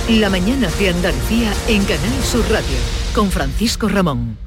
[0.08, 2.76] La mañana de Andalucía en Canal Sur Radio
[3.14, 4.43] con Francisco Ramón.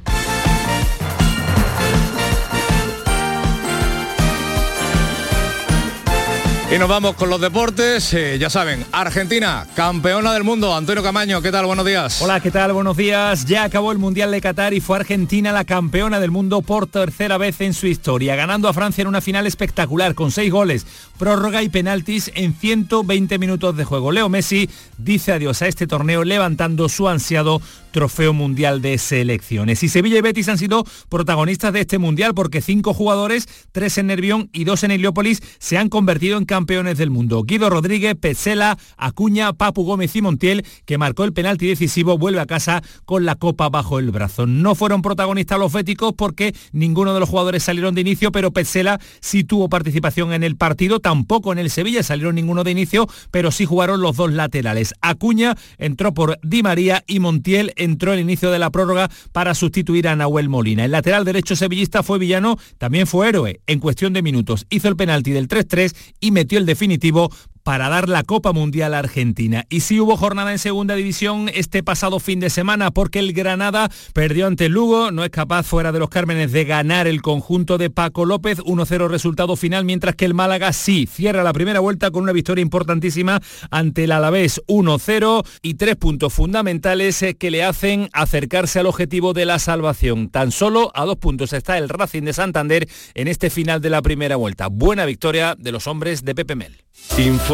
[6.70, 8.14] Y nos vamos con los deportes.
[8.14, 10.76] Eh, ya saben, Argentina, campeona del mundo.
[10.76, 11.66] Antonio Camaño, ¿qué tal?
[11.66, 12.22] Buenos días.
[12.22, 12.74] Hola, ¿qué tal?
[12.74, 13.46] Buenos días.
[13.46, 17.38] Ya acabó el Mundial de Qatar y fue Argentina la campeona del mundo por tercera
[17.38, 20.86] vez en su historia, ganando a Francia en una final espectacular con seis goles,
[21.18, 24.12] prórroga y penaltis en 120 minutos de juego.
[24.12, 27.62] Leo Messi dice adiós a este torneo levantando su ansiado
[27.98, 29.82] trofeo mundial de selecciones.
[29.82, 34.06] Y Sevilla y Betis han sido protagonistas de este mundial porque cinco jugadores, tres en
[34.06, 37.42] Nervión y dos en Heliópolis, se han convertido en campeones del mundo.
[37.42, 42.46] Guido Rodríguez, Petzela, Acuña, Papu Gómez y Montiel, que marcó el penalti decisivo, vuelve a
[42.46, 44.46] casa con la copa bajo el brazo.
[44.46, 49.02] No fueron protagonistas los béticos porque ninguno de los jugadores salieron de inicio, pero Petzela
[49.22, 53.50] sí tuvo participación en el partido, tampoco en el Sevilla salieron ninguno de inicio, pero
[53.50, 54.94] sí jugaron los dos laterales.
[55.02, 60.08] Acuña entró por Di María y Montiel entró el inicio de la prórroga para sustituir
[60.08, 60.86] a Nahuel Molina.
[60.86, 64.66] El lateral derecho sevillista fue villano, también fue héroe en cuestión de minutos.
[64.70, 67.32] Hizo el penalti del 3-3 y metió el definitivo
[67.68, 69.66] para dar la Copa Mundial a Argentina.
[69.68, 73.92] Y sí hubo jornada en segunda división este pasado fin de semana porque el Granada
[74.14, 77.90] perdió ante Lugo, no es capaz fuera de los Cármenes de ganar el conjunto de
[77.90, 82.24] Paco López, 1-0 resultado final, mientras que el Málaga sí cierra la primera vuelta con
[82.24, 88.08] una victoria importantísima ante el Alavés 1-0 y tres puntos fundamentales eh, que le hacen
[88.14, 90.30] acercarse al objetivo de la salvación.
[90.30, 94.02] Tan solo a dos puntos está el Racing de Santander en este final de la
[94.02, 94.68] primera vuelta.
[94.68, 96.88] Buena victoria de los hombres de Pepe Mel.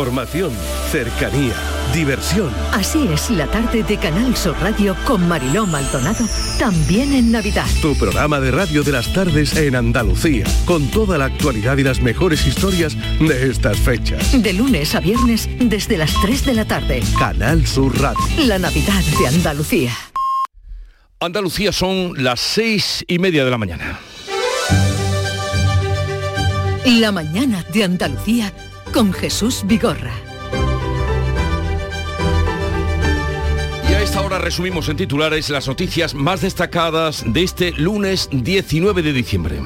[0.04, 0.52] Información,
[0.92, 1.54] cercanía,
[1.94, 2.54] diversión.
[2.74, 6.26] Así es la tarde de Canal Sur Radio con Mariló Maldonado,
[6.60, 7.66] también en Navidad.
[7.82, 12.02] Tu programa de radio de las tardes en Andalucía, con toda la actualidad y las
[12.02, 14.44] mejores historias de estas fechas.
[14.44, 17.02] De lunes a viernes desde las 3 de la tarde.
[17.18, 18.20] Canal Sur Radio.
[18.46, 19.94] La Navidad de Andalucía.
[21.22, 24.02] Andalucía son las seis y media de la mañana.
[26.84, 28.52] La mañana de Andalucía
[28.94, 30.14] con Jesús Vigorra.
[33.90, 39.02] Y a esta hora resumimos en titulares las noticias más destacadas de este lunes 19
[39.02, 39.60] de diciembre.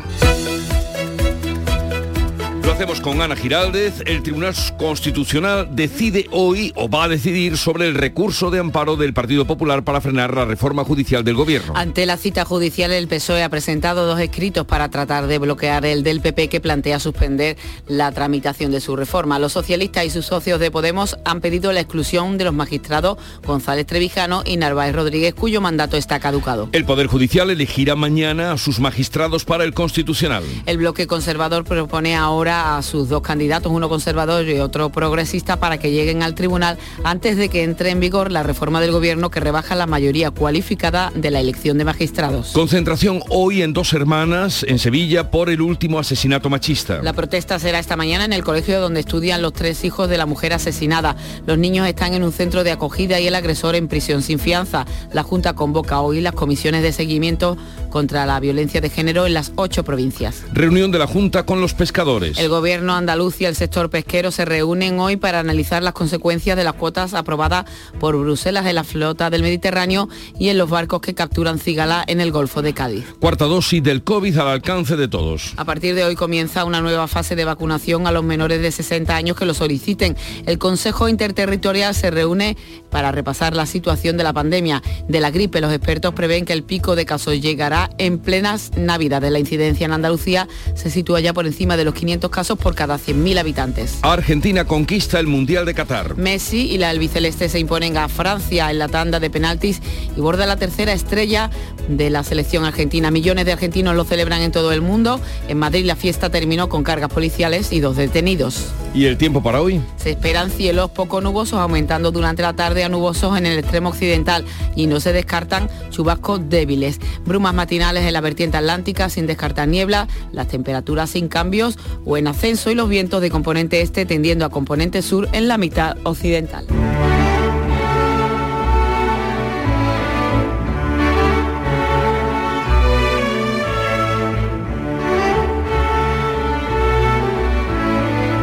[2.68, 4.04] Lo hacemos con Ana Giraldez.
[4.06, 9.14] El Tribunal Constitucional decide hoy o va a decidir sobre el recurso de amparo del
[9.14, 11.72] Partido Popular para frenar la reforma judicial del gobierno.
[11.78, 16.04] Ante la cita judicial, el PSOE ha presentado dos escritos para tratar de bloquear el
[16.04, 17.56] del PP que plantea suspender
[17.88, 19.40] la tramitación de su reforma.
[19.40, 23.86] Los socialistas y sus socios de Podemos han pedido la exclusión de los magistrados González
[23.86, 26.68] Trevijano y Narváez Rodríguez, cuyo mandato está caducado.
[26.74, 30.44] El Poder Judicial elegirá mañana a sus magistrados para el Constitucional.
[30.66, 35.78] El bloque conservador propone ahora a sus dos candidatos, uno conservador y otro progresista, para
[35.78, 39.40] que lleguen al tribunal antes de que entre en vigor la reforma del gobierno que
[39.40, 42.52] rebaja la mayoría cualificada de la elección de magistrados.
[42.54, 47.02] Concentración hoy en Dos Hermanas, en Sevilla, por el último asesinato machista.
[47.02, 50.26] La protesta será esta mañana en el colegio donde estudian los tres hijos de la
[50.26, 51.16] mujer asesinada.
[51.46, 54.86] Los niños están en un centro de acogida y el agresor en prisión sin fianza.
[55.14, 57.58] La Junta convoca hoy las comisiones de seguimiento
[57.90, 60.44] contra la violencia de género en las ocho provincias.
[60.54, 62.37] Reunión de la Junta con los pescadores.
[62.38, 66.64] El gobierno andaluz y el sector pesquero se reúnen hoy para analizar las consecuencias de
[66.64, 67.66] las cuotas aprobadas
[68.00, 72.22] por Bruselas en la flota del Mediterráneo y en los barcos que capturan cigala en
[72.22, 73.06] el Golfo de Cádiz.
[73.20, 75.56] Cuarta dosis del COVID al alcance de todos.
[75.58, 79.16] A partir de hoy comienza una nueva fase de vacunación a los menores de 60
[79.16, 80.16] años que lo soliciten.
[80.46, 82.56] El Consejo Interterritorial se reúne
[82.92, 85.60] para repasar la situación de la pandemia de la gripe.
[85.60, 89.32] Los expertos prevén que el pico de casos llegará en plenas navidades.
[89.32, 92.98] La incidencia en Andalucía se sitúa ya por encima de los 500 casos por cada
[92.98, 94.00] 100.000 habitantes.
[94.02, 96.16] Argentina conquista el Mundial de Qatar.
[96.18, 99.82] Messi y la albiceleste se imponen a Francia en la tanda de penaltis
[100.16, 101.50] y borda la tercera estrella
[101.88, 103.12] de la selección argentina.
[103.12, 105.20] Millones de argentinos lo celebran en todo el mundo.
[105.48, 108.72] En Madrid la fiesta terminó con cargas policiales y dos detenidos.
[108.94, 109.82] ¿Y el tiempo para hoy?
[109.98, 114.44] Se esperan cielos poco nubosos, aumentando durante la tarde a nubosos en el extremo occidental
[114.76, 117.00] y no se descartan chubascos débiles.
[117.26, 122.28] Brumas matinales en la vertiente atlántica sin descartar niebla, las temperaturas sin cambios o en
[122.28, 126.66] ascenso y los vientos de componente este tendiendo a componente sur en la mitad occidental.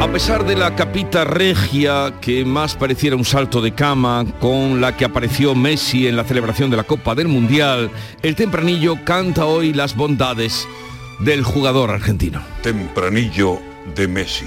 [0.04, 4.96] A pesar de la capita regia que más pareciera un salto de cama con la
[4.96, 7.90] que apareció Messi en la celebración de la Copa del Mundial,
[8.22, 10.68] el tempranillo canta hoy las bondades
[11.20, 12.42] del jugador argentino.
[12.62, 13.59] Tempranillo
[13.94, 14.46] de Messi.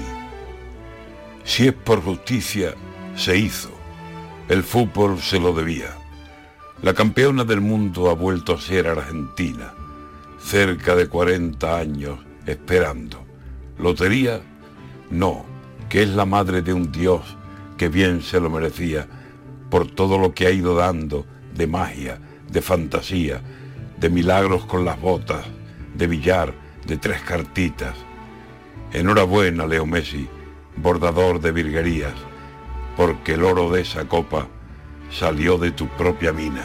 [1.44, 2.74] Si es por justicia,
[3.16, 3.70] se hizo.
[4.48, 5.96] El fútbol se lo debía.
[6.82, 9.72] La campeona del mundo ha vuelto a ser Argentina.
[10.40, 13.24] Cerca de 40 años esperando.
[13.78, 14.40] ¿Lotería?
[15.10, 15.44] No,
[15.88, 17.36] que es la madre de un Dios
[17.76, 19.06] que bien se lo merecía
[19.70, 22.18] por todo lo que ha ido dando de magia,
[22.50, 23.40] de fantasía,
[23.98, 25.46] de milagros con las botas,
[25.98, 26.54] de billar,
[26.86, 27.94] de tres cartitas.
[28.92, 30.28] Enhorabuena, Leo Messi,
[30.76, 32.14] bordador de virguerías,
[32.96, 34.46] porque el oro de esa copa
[35.10, 36.62] salió de tu propia mina.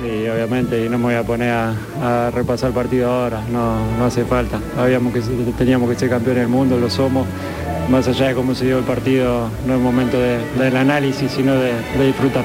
[0.00, 4.04] Sí, obviamente, y no me voy a poner a, repasar el partido ahora, no, no
[4.04, 4.60] hace falta.
[4.76, 5.20] Habíamos que,
[5.56, 7.26] teníamos que ser campeones del mundo, lo somos.
[7.88, 11.72] Más allá de cómo se dio el partido, no es momento del análisis, sino de
[11.98, 12.44] disfrutar.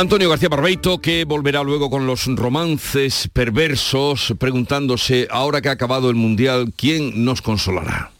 [0.00, 6.08] Antonio García Barbeito, que volverá luego con los romances perversos, preguntándose, ahora que ha acabado
[6.08, 8.10] el Mundial, ¿quién nos consolará?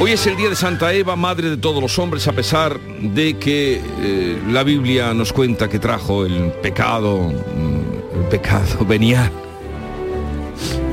[0.00, 3.38] Hoy es el día de Santa Eva, madre de todos los hombres, a pesar de
[3.38, 9.43] que eh, la Biblia nos cuenta que trajo el pecado, mm, el pecado venial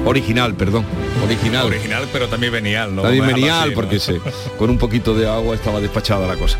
[0.05, 0.85] Original, perdón.
[1.23, 1.67] Original.
[1.67, 3.03] Original, pero también venial, ¿no?
[3.03, 3.99] También venial, porque
[4.57, 6.57] con un poquito de agua estaba despachada la cosa.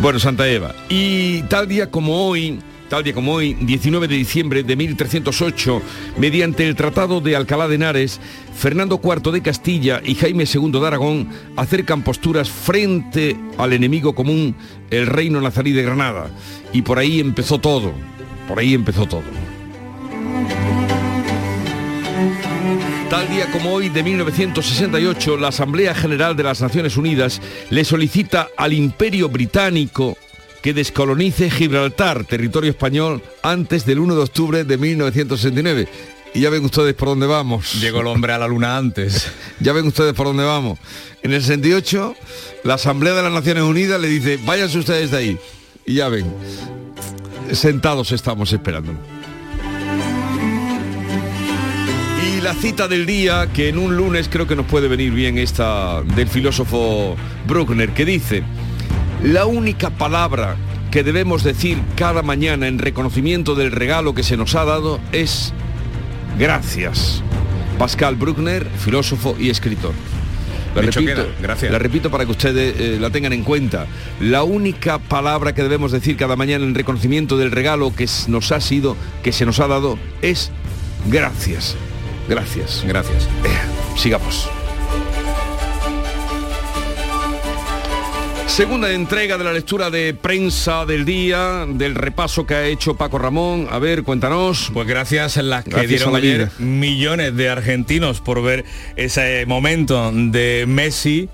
[0.00, 0.74] Bueno, Santa Eva.
[0.88, 5.82] Y tal día como hoy, tal día como hoy, 19 de diciembre de 1308,
[6.18, 8.20] mediante el Tratado de Alcalá de Henares,
[8.56, 14.54] Fernando IV de Castilla y Jaime II de Aragón acercan posturas frente al enemigo común,
[14.90, 16.30] el reino nazarí de Granada.
[16.72, 17.92] Y por ahí empezó todo,
[18.46, 19.57] por ahí empezó todo.
[23.10, 27.40] Tal día como hoy de 1968, la Asamblea General de las Naciones Unidas
[27.70, 30.18] le solicita al Imperio Británico
[30.60, 35.88] que descolonice Gibraltar, territorio español, antes del 1 de octubre de 1969.
[36.34, 37.80] Y ya ven ustedes por dónde vamos.
[37.80, 39.32] Llegó el hombre a la luna antes.
[39.60, 40.78] ya ven ustedes por dónde vamos.
[41.22, 42.14] En el 68,
[42.64, 45.38] la Asamblea de las Naciones Unidas le dice, váyanse ustedes de ahí.
[45.86, 46.26] Y ya ven,
[47.52, 48.92] sentados estamos esperando.
[52.38, 55.38] Y la cita del día, que en un lunes creo que nos puede venir bien
[55.38, 57.16] esta del filósofo
[57.48, 58.44] Bruckner, que dice,
[59.24, 60.54] la única palabra
[60.92, 65.52] que debemos decir cada mañana en reconocimiento del regalo que se nos ha dado es
[66.38, 67.24] gracias.
[67.76, 69.94] Pascal Bruckner, filósofo y escritor.
[70.76, 71.72] La repito, gracias.
[71.72, 73.88] la repito para que ustedes eh, la tengan en cuenta.
[74.20, 78.60] La única palabra que debemos decir cada mañana en reconocimiento del regalo que nos ha
[78.60, 80.52] sido, que se nos ha dado, es
[81.08, 81.76] gracias.
[82.28, 82.84] Gracias.
[82.86, 83.24] Gracias.
[83.44, 84.48] Eh, sigamos.
[88.46, 93.18] Segunda entrega de la lectura de prensa del día, del repaso que ha hecho Paco
[93.18, 93.68] Ramón.
[93.70, 94.70] A ver, cuéntanos.
[94.74, 98.64] Pues gracias a las que dieron ayer millones de argentinos por ver
[98.96, 101.28] ese momento de Messi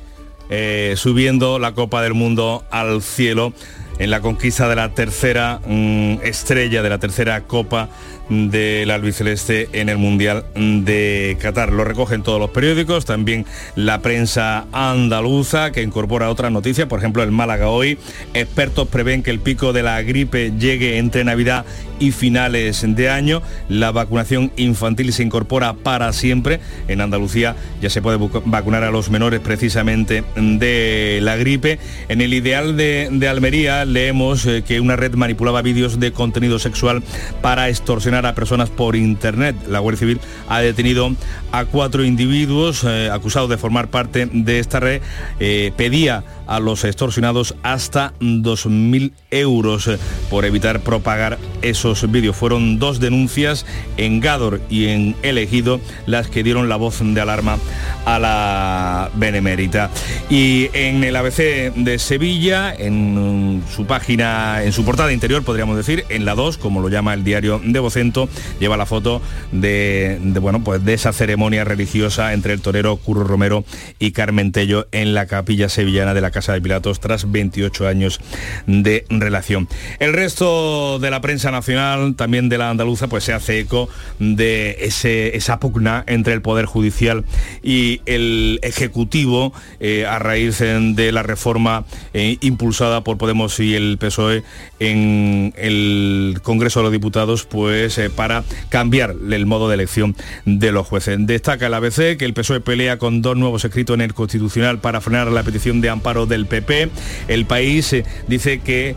[0.50, 3.54] eh, subiendo la Copa del Mundo al cielo
[3.98, 7.88] en la conquista de la tercera mm, estrella, de la tercera Copa
[8.28, 11.72] del albiceleste en el Mundial de Qatar.
[11.72, 13.46] Lo recogen todos los periódicos, también
[13.76, 17.98] la prensa andaluza que incorpora otras noticias, por ejemplo el Málaga hoy.
[18.34, 21.64] Expertos prevén que el pico de la gripe llegue entre Navidad
[21.98, 23.42] y finales de año.
[23.68, 26.60] La vacunación infantil se incorpora para siempre.
[26.88, 31.78] En Andalucía ya se puede vacunar a los menores precisamente de la gripe.
[32.08, 37.02] En el ideal de, Almería leemos eh, que una red manipulaba vídeos de contenido sexual
[37.40, 39.56] para extorsionar a personas por Internet.
[39.68, 41.14] La Guardia Civil ha detenido
[41.52, 45.02] a cuatro individuos eh, acusados de formar parte de esta red.
[45.40, 49.98] Eh, pedía a los extorsionados hasta 2.000 euros eh,
[50.30, 52.36] por evitar propagar esos vídeos.
[52.36, 53.66] Fueron dos denuncias
[53.96, 57.58] en Gador y en Elegido las que dieron la voz de alarma
[58.04, 59.90] a la Benemérita.
[60.30, 66.04] Y en el ABC de Sevilla, en su página, en su portada interior, podríamos decir,
[66.08, 68.28] en la 2, como lo llama el diario de Vocento,
[68.60, 69.20] lleva la foto
[69.52, 73.64] de, bueno, pues de esa ceremonia religiosa entre el torero Curro Romero
[73.98, 78.20] y Carmen Tello en la capilla sevillana de la Casa de Pilatos tras 28 años
[78.66, 79.68] de relación.
[79.98, 84.76] El resto de la prensa nacional, también de la andaluza, pues se hace eco de
[84.80, 87.24] ese, esa pugna entre el Poder Judicial
[87.62, 93.96] y el Ejecutivo eh, a raíz de la reforma eh, impulsada por Podemos y el
[93.98, 94.42] PSOE
[94.78, 100.14] en el Congreso de los Diputados, pues eh, para cambiar el modo de elección
[100.44, 101.18] de los jueces.
[101.20, 105.00] Destaca el ABC que el PSOE pelea con dos nuevos escritos en el Constitucional para
[105.00, 106.90] frenar la petición de amparo del PP.
[107.28, 107.94] El país
[108.28, 108.96] dice que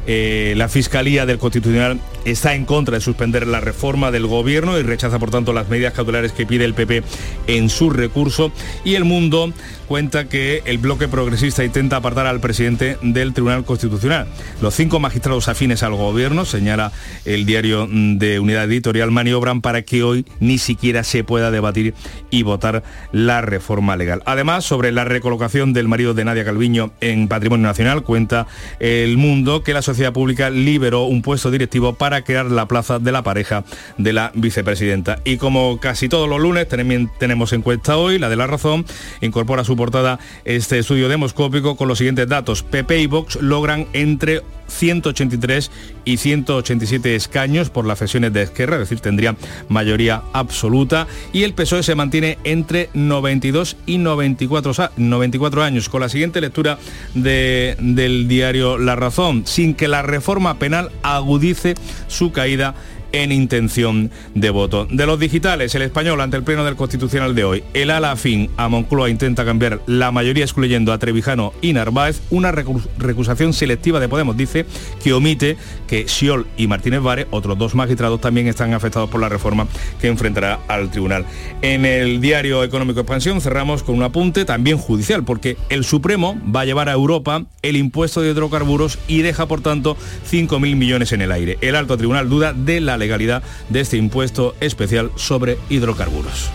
[0.07, 4.83] eh, la Fiscalía del Constitucional está en contra de suspender la reforma del gobierno y
[4.83, 7.03] rechaza por tanto las medidas cautelares que pide el PP
[7.47, 8.51] en su recurso.
[8.83, 9.53] Y el mundo
[9.87, 14.25] cuenta que el bloque progresista intenta apartar al presidente del Tribunal Constitucional.
[14.61, 16.93] Los cinco magistrados afines al gobierno, señala
[17.25, 21.93] el diario de Unidad Editorial, maniobran para que hoy ni siquiera se pueda debatir
[22.29, 24.23] y votar la reforma legal.
[24.25, 28.47] Además, sobre la recolocación del marido de Nadia Calviño en Patrimonio Nacional, cuenta
[28.79, 33.11] el mundo que la sociedad pública liberó un puesto directivo para crear la plaza de
[33.11, 33.63] la pareja
[33.97, 35.19] de la vicepresidenta.
[35.23, 38.85] Y como casi todos los lunes tenemos encuesta hoy, la de la razón,
[39.21, 42.63] incorpora a su portada este estudio demoscópico con los siguientes datos.
[42.63, 45.71] PP y Vox logran entre 183
[46.05, 49.35] y 187 escaños por las sesiones de Esquerra, es decir, tendría
[49.69, 56.09] mayoría absoluta, y el PSOE se mantiene entre 92 y 94, 94 años, con la
[56.09, 56.79] siguiente lectura
[57.13, 61.75] de, del diario La Razón, sin que la reforma penal agudice
[62.07, 62.75] su caída
[63.11, 64.87] en intención de voto.
[64.89, 67.63] De los digitales, el español ante el Pleno del Constitucional de hoy.
[67.73, 72.21] El ala fin a Moncloa intenta cambiar la mayoría excluyendo a Trevijano y Narváez.
[72.29, 74.65] Una recusación selectiva de Podemos dice
[75.03, 75.57] que omite
[75.87, 79.67] que Siol y Martínez Vare, otros dos magistrados, también están afectados por la reforma
[79.99, 81.25] que enfrentará al tribunal.
[81.61, 86.61] En el diario Económico Expansión cerramos con un apunte también judicial, porque el Supremo va
[86.61, 89.97] a llevar a Europa el impuesto de hidrocarburos y deja, por tanto,
[90.29, 91.57] 5.000 millones en el aire.
[91.61, 96.49] El alto tribunal duda de la legalidad de este impuesto especial sobre hidrocarburos.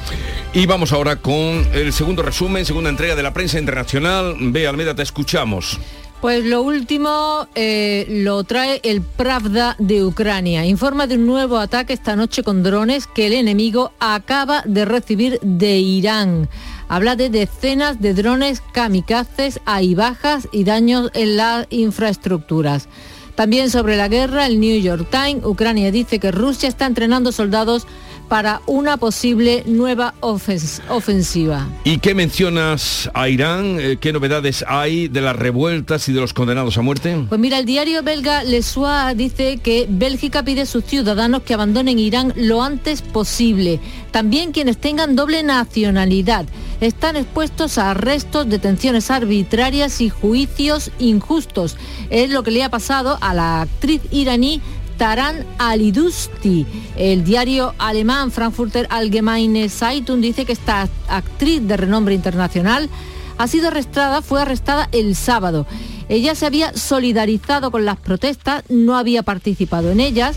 [0.55, 4.37] Y vamos ahora con el segundo resumen, segunda entrega de la prensa internacional.
[4.41, 5.79] Ve, Almeda, te escuchamos.
[6.21, 10.65] Pues lo último eh, lo trae el Pravda de Ucrania.
[10.65, 15.39] Informa de un nuevo ataque esta noche con drones que el enemigo acaba de recibir
[15.43, 16.49] de Irán.
[16.89, 22.89] Habla de decenas de drones kamikazes, hay bajas y daños en las infraestructuras.
[23.37, 27.87] También sobre la guerra, el New York Times, Ucrania dice que Rusia está entrenando soldados
[28.29, 31.69] para una posible nueva ofensiva.
[31.85, 33.79] ¿Y qué mencionas a Irán?
[33.81, 37.27] Eh, ¿Qué novedades hay de las revueltas y de los condenados a muerte?
[37.29, 41.55] Pues mira, el diario belga Le Soir dice que Bélgica pide a sus ciudadanos que
[41.55, 43.81] abandonen Irán lo antes posible.
[44.11, 46.47] También quienes tengan doble nacionalidad
[46.81, 51.77] están expuestos a arrestos, detenciones arbitrarias y juicios injustos.
[52.11, 54.61] Es lo que le ha pasado a la actriz iraní
[54.97, 56.67] Taran Alidusti.
[56.97, 62.89] El diario alemán Frankfurter Allgemeine Zeitung dice que esta actriz de renombre internacional
[63.39, 65.67] ha sido arrestada, fue arrestada el sábado.
[66.09, 70.37] Ella se había solidarizado con las protestas, no había participado en ellas.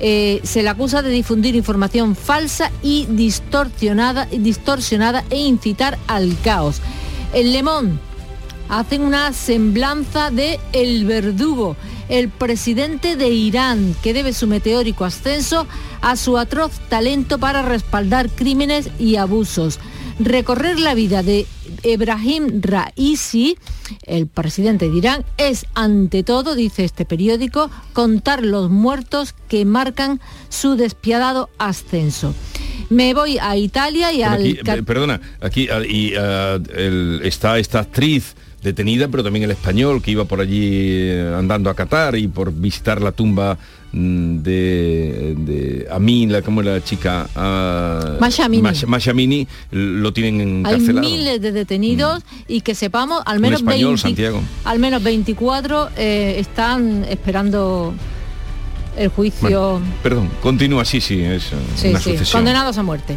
[0.00, 6.80] Eh, se le acusa de difundir información falsa y distorsionada, distorsionada e incitar al caos.
[7.34, 8.00] El Lemón
[8.68, 11.76] hacen una semblanza de El Verdugo
[12.10, 15.66] el presidente de Irán, que debe su meteórico ascenso
[16.02, 19.78] a su atroz talento para respaldar crímenes y abusos.
[20.18, 21.46] Recorrer la vida de
[21.82, 23.56] Ebrahim Raisi,
[24.02, 30.20] el presidente de Irán, es ante todo, dice este periódico, contar los muertos que marcan
[30.50, 32.34] su despiadado ascenso.
[32.90, 34.84] Me voy a Italia y al...
[34.84, 36.58] Perdona, aquí y, ah,
[37.22, 41.74] está esta actriz detenida, pero también el español que iba por allí eh, andando a
[41.74, 43.56] Qatar y por visitar la tumba
[43.92, 49.46] mm, de, de Amin, la, como la chica uh, Mashamini.
[49.70, 51.06] lo tienen encarcelado.
[51.06, 52.36] Hay miles de detenidos mm.
[52.48, 53.62] y que sepamos, al menos,
[54.64, 57.94] al menos 24 eh, están esperando
[58.96, 59.80] el juicio.
[60.02, 63.16] perdón, continúa, sí, sí, es sí, sí, condenados a muerte.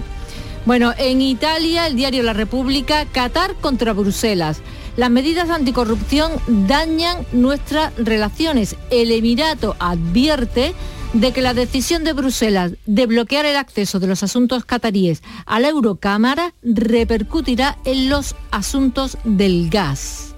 [0.65, 4.61] Bueno, en Italia, el diario La República, Qatar contra Bruselas.
[4.95, 6.31] Las medidas anticorrupción
[6.67, 8.75] dañan nuestras relaciones.
[8.91, 10.73] El Emirato advierte
[11.13, 15.59] de que la decisión de Bruselas de bloquear el acceso de los asuntos cataríes a
[15.59, 20.33] la Eurocámara repercutirá en los asuntos del gas.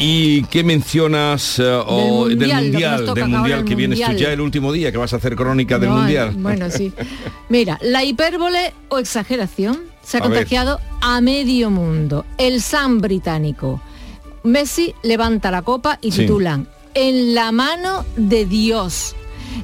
[0.00, 4.92] ¿Y qué mencionas eh, del, mundial, del mundial, que viene esto ya el último día
[4.92, 6.34] que vas a hacer crónica del mundial?
[6.36, 6.92] Bueno, sí.
[7.48, 12.24] Mira, la hipérbole o exageración se ha contagiado a medio mundo.
[12.38, 13.82] El San británico.
[14.42, 19.14] Messi levanta la copa y titulan En la mano de Dios.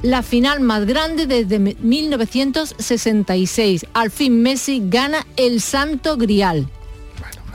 [0.03, 3.87] La final más grande desde 1966.
[3.95, 6.67] Al fin Messi gana el Santo Grial.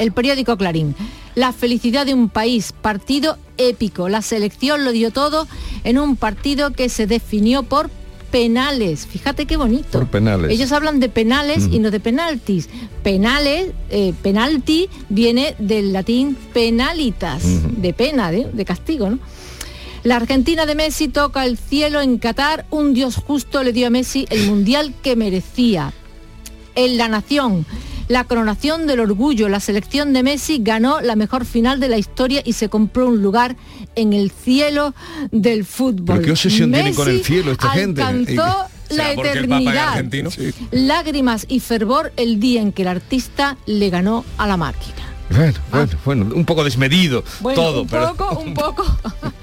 [0.01, 0.97] El periódico Clarín.
[1.36, 4.09] La felicidad de un país, partido épico.
[4.09, 5.47] La selección lo dio todo
[5.84, 7.88] en un partido que se definió por
[8.30, 9.06] penales.
[9.06, 10.06] Fíjate qué bonito.
[10.06, 10.50] penales.
[10.50, 12.68] Ellos hablan de penales y no de penaltis.
[13.02, 19.18] Penales, eh, penalti viene del latín penalitas, de pena, de, castigo, ¿no?
[20.02, 22.66] La Argentina de Messi toca el cielo en Qatar.
[22.70, 25.92] Un Dios justo le dio a Messi el mundial que merecía.
[26.74, 27.66] En la nación
[28.11, 29.48] la coronación del orgullo.
[29.48, 33.22] La selección de Messi ganó la mejor final de la historia y se compró un
[33.22, 33.54] lugar
[33.94, 34.94] en el cielo
[35.30, 36.16] del fútbol.
[36.16, 38.02] ¿Pero qué obsesión tiene con el cielo esta gente?
[38.02, 40.04] Alcanzó la eternidad.
[40.72, 45.09] Lágrimas y fervor el día en que el artista le ganó a la máquina.
[45.30, 48.84] Bueno, bueno, bueno, un poco desmedido Bueno, todo, un pero poco, un poco.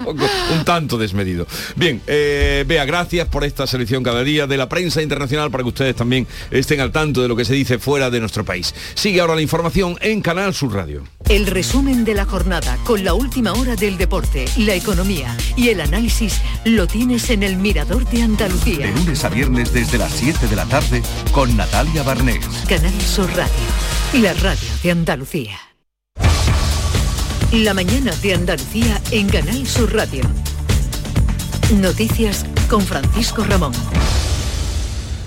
[0.04, 1.48] poco- un tanto desmedido.
[1.76, 5.70] Bien, eh, Bea, gracias por esta selección cada día de la prensa internacional para que
[5.70, 8.74] ustedes también estén al tanto de lo que se dice fuera de nuestro país.
[8.96, 11.04] Sigue ahora la información en Canal Sur Radio.
[11.30, 15.82] El resumen de la jornada con la última hora del deporte, la economía y el
[15.82, 18.88] análisis lo tienes en el Mirador de Andalucía.
[18.88, 22.46] De lunes a viernes desde las 7 de la tarde con Natalia Barnés.
[22.68, 25.58] Canal Sur Radio, la radio de Andalucía.
[27.54, 30.22] La mañana de Andalucía en Canal Sur Radio.
[31.80, 33.72] Noticias con Francisco Ramón.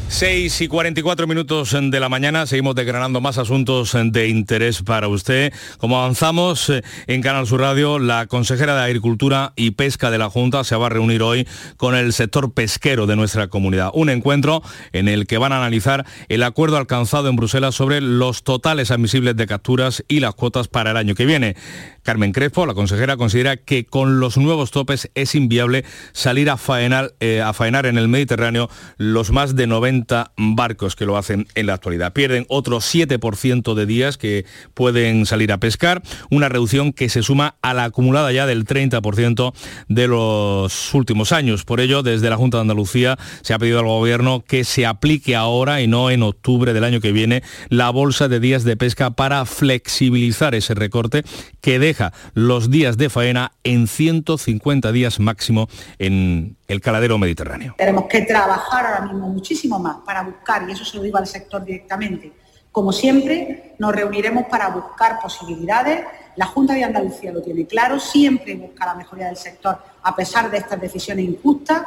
[0.09, 5.53] 6 y 44 minutos de la mañana, seguimos desgranando más asuntos de interés para usted.
[5.79, 10.29] Como avanzamos eh, en Canal Sur Radio, la consejera de Agricultura y Pesca de la
[10.29, 11.47] Junta se va a reunir hoy
[11.77, 13.93] con el sector pesquero de nuestra comunidad.
[13.95, 14.63] Un encuentro
[14.93, 19.37] en el que van a analizar el acuerdo alcanzado en Bruselas sobre los totales admisibles
[19.37, 21.55] de capturas y las cuotas para el año que viene.
[22.03, 27.15] Carmen Crespo, la consejera, considera que con los nuevos topes es inviable salir a faenar,
[27.21, 31.67] eh, a faenar en el Mediterráneo los más de 90 barcos que lo hacen en
[31.67, 32.13] la actualidad.
[32.13, 37.57] Pierden otro 7% de días que pueden salir a pescar, una reducción que se suma
[37.63, 39.53] a la acumulada ya del 30%
[39.89, 41.65] de los últimos años.
[41.65, 45.37] Por ello, desde la Junta de Andalucía se ha pedido al Gobierno que se aplique
[45.37, 49.11] ahora y no en octubre del año que viene la bolsa de días de pesca
[49.11, 51.25] para flexibilizar ese recorte
[51.61, 55.69] que deja los días de faena en 150 días máximo
[55.99, 57.75] en el caladero mediterráneo.
[57.77, 61.27] Tenemos que trabajar ahora mismo muchísimo más para buscar, y eso se lo digo al
[61.27, 62.33] sector directamente,
[62.71, 66.05] como siempre, nos reuniremos para buscar posibilidades.
[66.37, 70.49] La Junta de Andalucía lo tiene claro, siempre busca la mejoría del sector a pesar
[70.49, 71.83] de estas decisiones injustas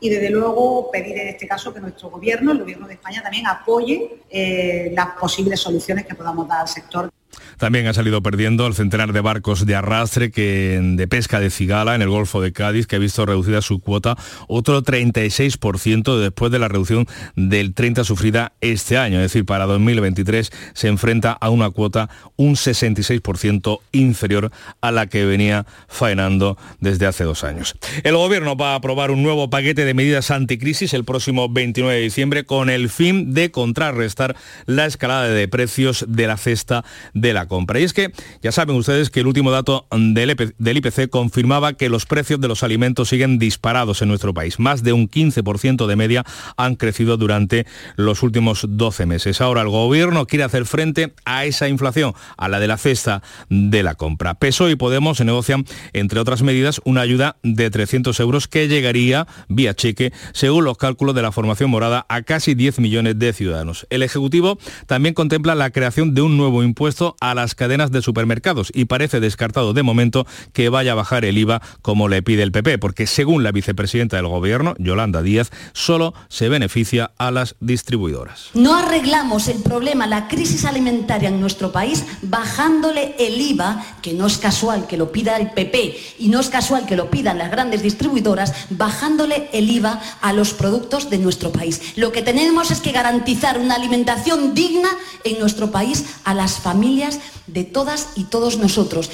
[0.00, 3.46] y desde luego pedir en este caso que nuestro gobierno, el gobierno de España, también
[3.46, 7.10] apoye eh, las posibles soluciones que podamos dar al sector.
[7.58, 11.94] También ha salido perdiendo el centenar de barcos de arrastre que, de pesca de cigala
[11.94, 14.16] en el Golfo de Cádiz, que ha visto reducida su cuota
[14.48, 19.18] otro 36% después de la reducción del 30 sufrida este año.
[19.18, 24.50] Es decir, para 2023 se enfrenta a una cuota un 66% inferior
[24.80, 27.74] a la que venía faenando desde hace dos años.
[28.02, 32.02] El Gobierno va a aprobar un nuevo paquete de medidas anticrisis el próximo 29 de
[32.02, 34.36] diciembre con el fin de contrarrestar
[34.66, 36.84] la escalada de precios de la cesta
[37.14, 37.80] de la compra.
[37.80, 38.12] Y es que
[38.42, 42.48] ya saben ustedes que el último dato del, del IPC confirmaba que los precios de
[42.48, 44.58] los alimentos siguen disparados en nuestro país.
[44.58, 46.24] Más de un 15% de media
[46.56, 47.66] han crecido durante
[47.96, 49.40] los últimos 12 meses.
[49.40, 53.82] Ahora el gobierno quiere hacer frente a esa inflación, a la de la cesta de
[53.82, 54.34] la compra.
[54.34, 59.26] PSOE y Podemos se negocian, entre otras medidas, una ayuda de 300 euros que llegaría
[59.48, 63.86] vía cheque, según los cálculos de la formación morada, a casi 10 millones de ciudadanos.
[63.90, 68.70] El Ejecutivo también contempla la creación de un nuevo impuesto a las cadenas de supermercados
[68.74, 72.52] y parece descartado de momento que vaya a bajar el IVA como le pide el
[72.52, 78.50] PP, porque según la vicepresidenta del Gobierno, Yolanda Díaz, solo se beneficia a las distribuidoras.
[78.54, 84.26] No arreglamos el problema, la crisis alimentaria en nuestro país, bajándole el IVA, que no
[84.26, 87.50] es casual que lo pida el PP y no es casual que lo pidan las
[87.50, 91.80] grandes distribuidoras, bajándole el IVA a los productos de nuestro país.
[91.96, 94.88] Lo que tenemos es que garantizar una alimentación digna
[95.24, 99.10] en nuestro país a las familias de todas y todos nosotros.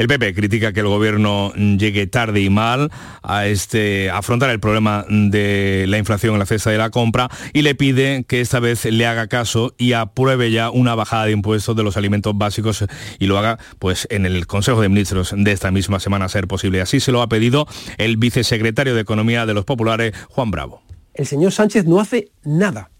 [0.00, 2.90] El PP critica que el gobierno llegue tarde y mal
[3.22, 7.28] a este a afrontar el problema de la inflación en la cesta de la compra
[7.52, 11.32] y le pide que esta vez le haga caso y apruebe ya una bajada de
[11.32, 12.86] impuestos de los alimentos básicos
[13.18, 16.48] y lo haga pues en el Consejo de Ministros de esta misma semana a ser
[16.48, 16.80] posible.
[16.80, 17.66] Así se lo ha pedido
[17.98, 20.82] el vicesecretario de Economía de los Populares, Juan Bravo.
[21.12, 22.90] El señor Sánchez no hace nada.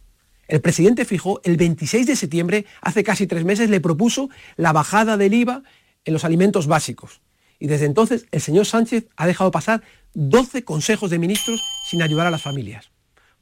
[0.51, 5.17] El presidente fijó el 26 de septiembre, hace casi tres meses, le propuso la bajada
[5.17, 5.63] del IVA
[6.05, 7.21] en los alimentos básicos.
[7.61, 9.83] Y desde entonces el señor Sánchez ha dejado pasar
[10.15, 12.91] 12 consejos de ministros sin ayudar a las familias.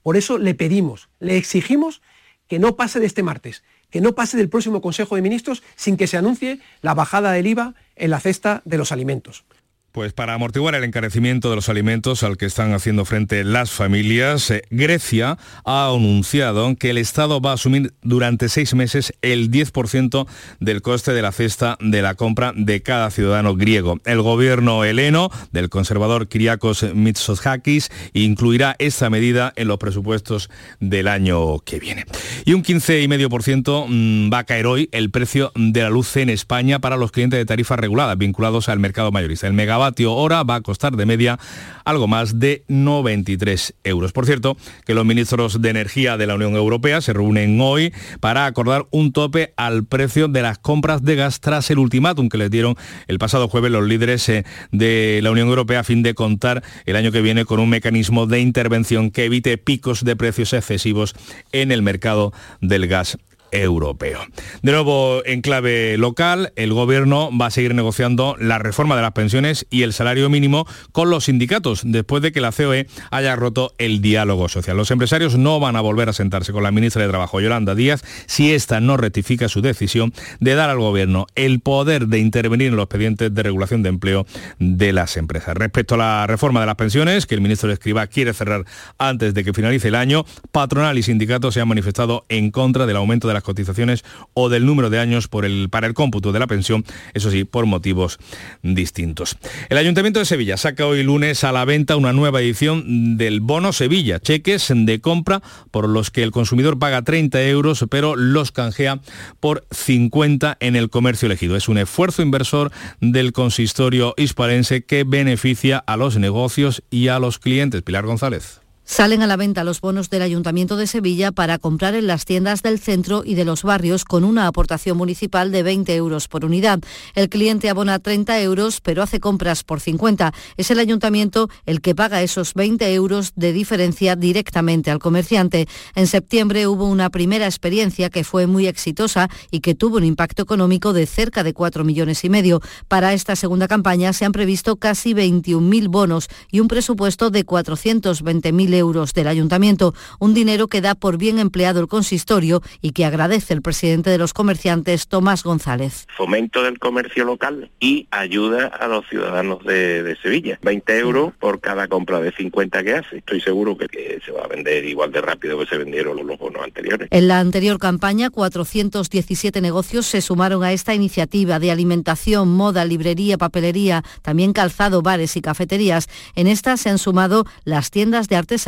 [0.03, 2.03] Por eso le pedimos, le exigimos
[2.47, 5.97] que no pase de este martes, que no pase del próximo Consejo de Ministros sin
[5.97, 9.47] que se anuncie la bajada del IVA en la cesta de los alimentos.
[9.91, 14.51] Pues para amortiguar el encarecimiento de los alimentos al que están haciendo frente las familias,
[14.51, 20.27] eh, Grecia ha anunciado que el Estado va a asumir durante seis meses el 10%
[20.61, 23.99] del coste de la cesta de la compra de cada ciudadano griego.
[24.05, 31.61] El gobierno heleno del conservador Kyriakos Mitsotakis incluirá esta medida en los presupuestos del año
[31.61, 32.05] que viene.
[32.45, 36.79] Y un 15,5% mm, va a caer hoy el precio de la luz en España
[36.79, 39.51] para los clientes de tarifas reguladas vinculados al mercado mayorista.
[39.51, 41.39] Mega megavatio hora va a costar de media
[41.85, 44.13] algo más de 93 euros.
[44.13, 48.47] Por cierto, que los ministros de Energía de la Unión Europea se reúnen hoy para
[48.47, 52.51] acordar un tope al precio de las compras de gas tras el ultimátum que les
[52.51, 52.75] dieron
[53.07, 56.97] el pasado jueves los líderes eh, de la Unión Europea a fin de contar el
[56.97, 61.15] año que viene con un mecanismo de intervención que evite picos de precios excesivos
[61.53, 63.17] en el mercado del gas
[63.53, 64.21] europeo.
[64.63, 69.13] De nuevo, en clave local, el gobierno va a seguir negociando la reforma de las
[69.13, 73.75] pensiones y el salario mínimo con los sindicatos, después de que la COE haya roto
[73.79, 74.77] el diálogo social.
[74.77, 78.03] Los empresarios no van a volver a sentarse con la ministra de Trabajo, Yolanda Díaz,
[78.27, 82.77] si ésta no rectifica su decisión de dar al gobierno el poder de intervenir en
[82.77, 84.27] los expedientes de regulación de empleo
[84.59, 85.57] de las empresas.
[85.57, 88.65] Respecto a la reforma de las pensiones, que el ministro de Escriba quiere cerrar
[88.99, 92.97] antes de que finalice el año, patronal y sindicatos se han manifestado en contra del
[92.97, 96.39] aumento de las cotizaciones o del número de años por el, para el cómputo de
[96.39, 96.85] la pensión,
[97.15, 98.19] eso sí, por motivos
[98.63, 99.37] distintos.
[99.69, 103.73] El Ayuntamiento de Sevilla saca hoy lunes a la venta una nueva edición del Bono
[103.73, 109.01] Sevilla, cheques de compra por los que el consumidor paga 30 euros, pero los canjea
[109.41, 111.57] por 50 en el comercio elegido.
[111.57, 117.39] Es un esfuerzo inversor del consistorio hispalense que beneficia a los negocios y a los
[117.39, 117.83] clientes.
[117.83, 118.61] Pilar González.
[118.91, 122.63] Salen a la venta los bonos del Ayuntamiento de Sevilla para comprar en las tiendas
[122.63, 126.81] del centro y de los barrios con una aportación municipal de 20 euros por unidad.
[127.15, 130.33] El cliente abona 30 euros pero hace compras por 50.
[130.57, 135.69] Es el Ayuntamiento el que paga esos 20 euros de diferencia directamente al comerciante.
[135.95, 140.43] En septiembre hubo una primera experiencia que fue muy exitosa y que tuvo un impacto
[140.43, 142.63] económico de cerca de 4 millones y medio.
[142.89, 148.75] Para esta segunda campaña se han previsto casi 21.000 bonos y un presupuesto de 420.000
[148.75, 153.53] euros del ayuntamiento, un dinero que da por bien empleado el consistorio y que agradece
[153.53, 156.07] el presidente de los comerciantes, Tomás González.
[156.17, 160.61] Fomento del comercio local y ayuda a los ciudadanos de, de Sevilla.
[160.63, 163.19] 20 euros por cada compra de 50 que hace.
[163.19, 166.39] Estoy seguro que, que se va a vender igual de rápido que se vendieron los
[166.39, 167.09] bonos anteriores.
[167.11, 173.39] En la anterior campaña, 417 negocios se sumaron a esta iniciativa de alimentación, moda, librería,
[173.39, 176.09] papelería, también calzado, bares y cafeterías.
[176.37, 178.68] En esta se han sumado las tiendas de artesanía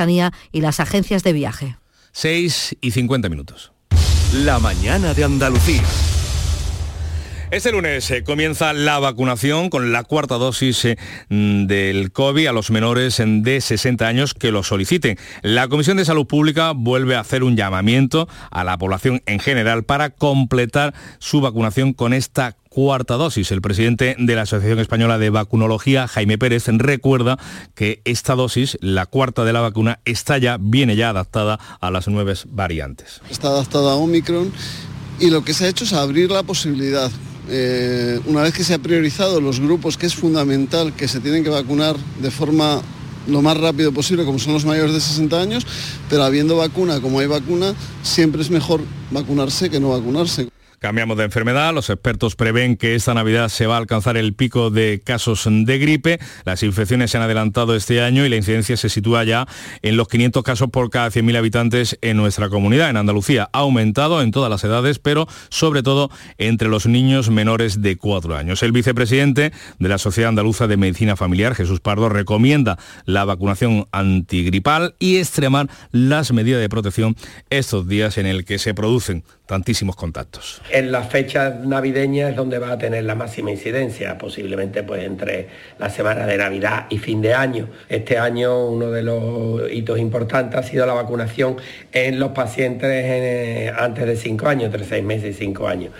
[0.52, 1.76] y las agencias de viaje.
[2.12, 3.72] 6 y 50 minutos.
[4.32, 5.82] La mañana de Andalucía.
[7.50, 10.96] Este lunes eh, comienza la vacunación con la cuarta dosis eh,
[11.30, 15.18] mm, del COVID a los menores eh, de 60 años que lo soliciten.
[15.42, 19.82] La Comisión de Salud Pública vuelve a hacer un llamamiento a la población en general
[19.82, 23.50] para completar su vacunación con esta cuarta dosis.
[23.50, 27.36] El presidente de la Asociación Española de Vacunología, Jaime Pérez, recuerda
[27.74, 32.08] que esta dosis, la cuarta de la vacuna, está ya, viene ya adaptada a las
[32.08, 33.20] nuevas variantes.
[33.28, 34.52] Está adaptada a Omicron
[35.18, 37.10] y lo que se ha hecho es abrir la posibilidad
[37.48, 41.42] eh, una vez que se ha priorizado los grupos que es fundamental que se tienen
[41.42, 42.80] que vacunar de forma
[43.26, 45.66] lo más rápido posible, como son los mayores de 60 años,
[46.08, 50.48] pero habiendo vacuna, como hay vacuna, siempre es mejor vacunarse que no vacunarse.
[50.80, 51.74] Cambiamos de enfermedad.
[51.74, 55.78] Los expertos prevén que esta Navidad se va a alcanzar el pico de casos de
[55.78, 56.18] gripe.
[56.46, 59.46] Las infecciones se han adelantado este año y la incidencia se sitúa ya
[59.82, 62.88] en los 500 casos por cada 100.000 habitantes en nuestra comunidad.
[62.88, 67.82] En Andalucía ha aumentado en todas las edades, pero sobre todo entre los niños menores
[67.82, 68.62] de 4 años.
[68.62, 74.94] El vicepresidente de la Sociedad Andaluza de Medicina Familiar, Jesús Pardo, recomienda la vacunación antigripal
[74.98, 77.16] y extremar las medidas de protección
[77.50, 80.62] estos días en el que se producen tantísimos contactos.
[80.70, 85.48] En las fechas navideñas es donde va a tener la máxima incidencia, posiblemente pues entre
[85.76, 87.68] la semana de Navidad y fin de año.
[87.88, 91.56] Este año uno de los hitos importantes ha sido la vacunación
[91.90, 95.92] en los pacientes eh, antes de 5 años, entre 6 meses y 5 años.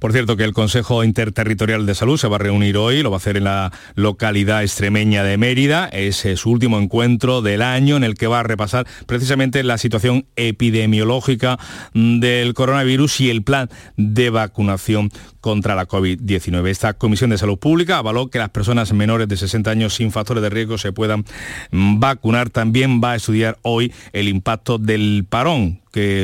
[0.00, 3.16] Por cierto, que el Consejo Interterritorial de Salud se va a reunir hoy, lo va
[3.16, 5.90] a hacer en la localidad extremeña de Mérida.
[5.92, 10.24] Es su último encuentro del año en el que va a repasar precisamente la situación
[10.36, 11.58] epidemiológica
[11.92, 15.10] mm, del coronavirus y el plan de vacunación
[15.40, 16.68] contra la COVID-19.
[16.68, 20.42] Esta Comisión de Salud Pública avaló que las personas menores de 60 años sin factores
[20.42, 21.24] de riesgo se puedan
[21.70, 22.50] mm, vacunar.
[22.50, 25.80] También va a estudiar hoy el impacto del parón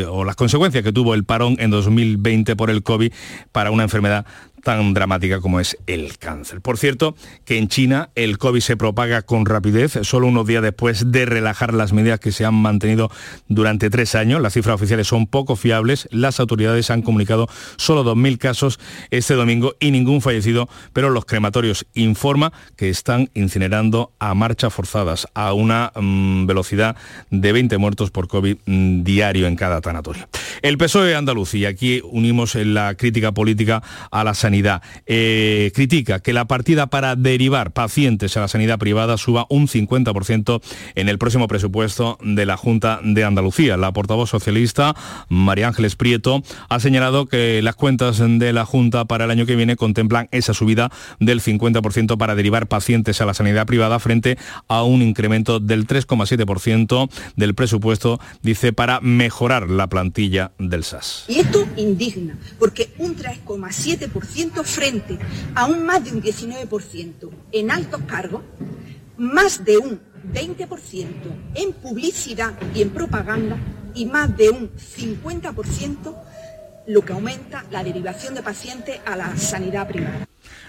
[0.08, 3.12] o las consecuencias que tuvo el parón en 2020 por el COVID
[3.50, 4.24] para una enfermedad
[4.66, 6.60] tan dramática como es el cáncer.
[6.60, 7.14] Por cierto,
[7.44, 11.72] que en China el COVID se propaga con rapidez, solo unos días después de relajar
[11.72, 13.08] las medidas que se han mantenido
[13.46, 14.42] durante tres años.
[14.42, 16.08] Las cifras oficiales son poco fiables.
[16.10, 18.80] Las autoridades han comunicado solo 2.000 casos
[19.12, 25.28] este domingo y ningún fallecido, pero los crematorios informa que están incinerando a marchas forzadas
[25.34, 26.96] a una mm, velocidad
[27.30, 30.28] de 20 muertos por COVID mm, diario en cada tanatorio.
[30.62, 34.80] El PSOE andaluz, y aquí unimos la crítica política a la sanidad sanidad.
[35.04, 40.62] Eh, critica que la partida para derivar pacientes a la sanidad privada suba un 50%
[40.94, 43.76] en el próximo presupuesto de la Junta de Andalucía.
[43.76, 44.94] La portavoz socialista,
[45.28, 49.56] María Ángeles Prieto, ha señalado que las cuentas de la Junta para el año que
[49.56, 50.90] viene contemplan esa subida
[51.20, 54.38] del 50% para derivar pacientes a la sanidad privada frente
[54.68, 61.26] a un incremento del 3,7% del presupuesto, dice, para mejorar la plantilla del SAS.
[61.28, 65.18] Y esto indigna, porque un 3,7% frente
[65.54, 68.42] a un más de un 19% en altos cargos,
[69.16, 70.00] más de un
[70.32, 71.06] 20%
[71.54, 73.56] en publicidad y en propaganda
[73.94, 76.14] y más de un 50%
[76.86, 80.26] lo que aumenta la derivación de pacientes a la sanidad privada.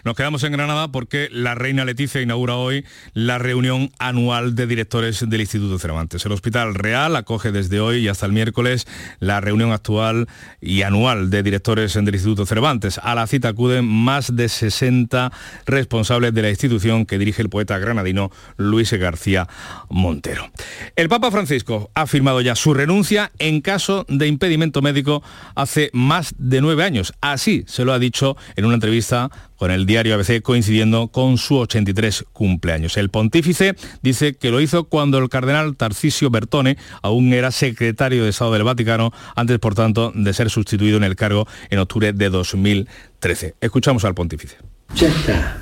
[0.08, 5.30] Nos quedamos en Granada porque la reina Leticia inaugura hoy la reunión anual de directores
[5.30, 6.26] del Instituto Cervantes.
[6.26, 8.88] El Hospital Real acoge desde hoy y hasta el miércoles
[9.20, 10.30] la reunión actual
[10.62, 13.02] y anual de directores del Instituto Cervantes.
[13.04, 15.30] A la cita acuden más de 60
[15.66, 19.50] responsables de la institución que dirige el poeta granadino Luis García
[19.90, 20.50] Montero.
[20.96, 25.22] El Papa Francisco ha firmado ya su renuncia en caso de impedimento médico
[25.54, 27.14] hace más de nueve años.
[27.20, 31.58] Así se lo ha dicho en una entrevista con el diario ABC coincidiendo con su
[31.58, 32.96] 83 cumpleaños.
[32.98, 38.30] El pontífice dice que lo hizo cuando el cardenal Tarcisio Bertone aún era secretario de
[38.30, 42.30] Estado del Vaticano, antes por tanto de ser sustituido en el cargo en octubre de
[42.30, 43.56] 2013.
[43.60, 44.58] Escuchamos al pontífice.
[44.96, 45.62] Ya está.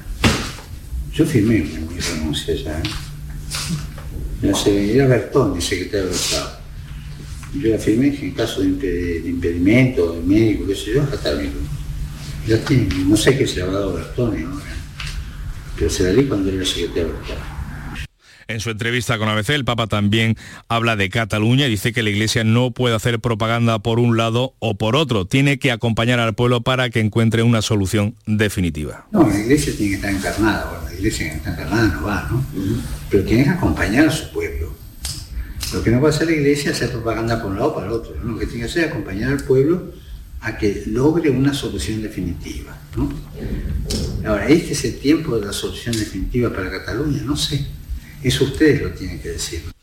[1.13, 2.81] Yo firmé mi renuncia ya.
[4.67, 6.59] Era Bertone, secretario de Estado.
[7.57, 11.51] Yo la firmé en caso de, impedimento, de médico, qué sé yo, hasta el
[12.47, 14.65] ya tiene, no sé qué se le ha dado Bertone ahora,
[15.77, 17.55] pero se la di cuando era secretario de
[18.47, 20.37] en su entrevista con ABC, el Papa también
[20.67, 24.53] habla de Cataluña y dice que la Iglesia no puede hacer propaganda por un lado
[24.59, 25.25] o por otro.
[25.25, 29.07] Tiene que acompañar al pueblo para que encuentre una solución definitiva.
[29.11, 30.69] No, la Iglesia tiene que estar encarnada.
[30.69, 32.45] Bueno, la Iglesia que está encarnada no va, ¿no?
[33.09, 34.75] Pero tiene que acompañar a su pueblo.
[35.73, 37.87] Lo que no puede hacer la Iglesia es hacer propaganda por un lado o para
[37.87, 38.13] el otro.
[38.23, 39.91] Lo que tiene que hacer es acompañar al pueblo
[40.45, 42.77] a que logre una solución definitiva.
[44.23, 47.23] Ahora, ¿este es el tiempo de la solución definitiva para Cataluña?
[47.23, 47.65] No sé.
[48.21, 49.74] Eso ustedes lo tienen que decir.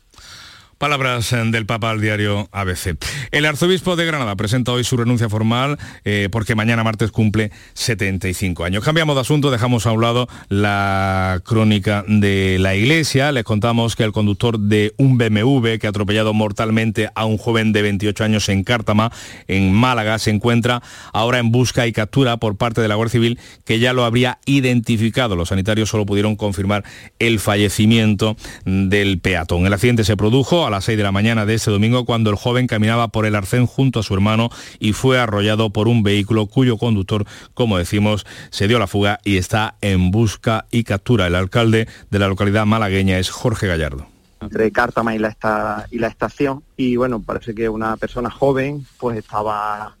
[0.83, 2.97] Palabras eh, del Papa al diario ABC.
[3.31, 8.65] El arzobispo de Granada presenta hoy su renuncia formal eh, porque mañana martes cumple 75
[8.65, 8.83] años.
[8.83, 13.31] Cambiamos de asunto, dejamos a un lado la crónica de la iglesia.
[13.31, 17.71] Les contamos que el conductor de un BMW que ha atropellado mortalmente a un joven
[17.71, 19.09] de 28 años en Cártama,
[19.47, 23.39] en Málaga, se encuentra ahora en busca y captura por parte de la Guardia Civil
[23.63, 25.37] que ya lo habría identificado.
[25.37, 26.83] Los sanitarios solo pudieron confirmar
[27.19, 29.65] el fallecimiento del peatón.
[29.65, 32.35] El accidente se produjo a las 6 de la mañana de este domingo cuando el
[32.35, 34.49] joven caminaba por el arcén junto a su hermano
[34.79, 39.37] y fue arrollado por un vehículo cuyo conductor, como decimos, se dio la fuga y
[39.37, 41.27] está en busca y captura.
[41.27, 44.07] El alcalde de la localidad malagueña es Jorge Gallardo
[44.41, 49.17] entre Cártama y la, y la estación y bueno, parece que una persona joven pues
[49.17, 49.95] estaba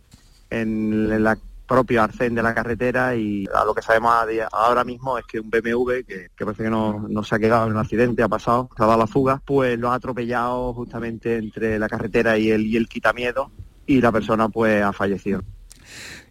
[0.49, 1.37] en la
[1.67, 4.13] propio arcén de la carretera y a lo que sabemos
[4.51, 7.79] ahora mismo es que un BMW que, parece que no, se ha quedado en un
[7.79, 11.89] accidente, ha pasado, se ha dado la fuga, pues lo ha atropellado justamente entre la
[11.89, 13.51] carretera y el, y el quitamiedo
[13.85, 15.41] y la persona pues ha fallecido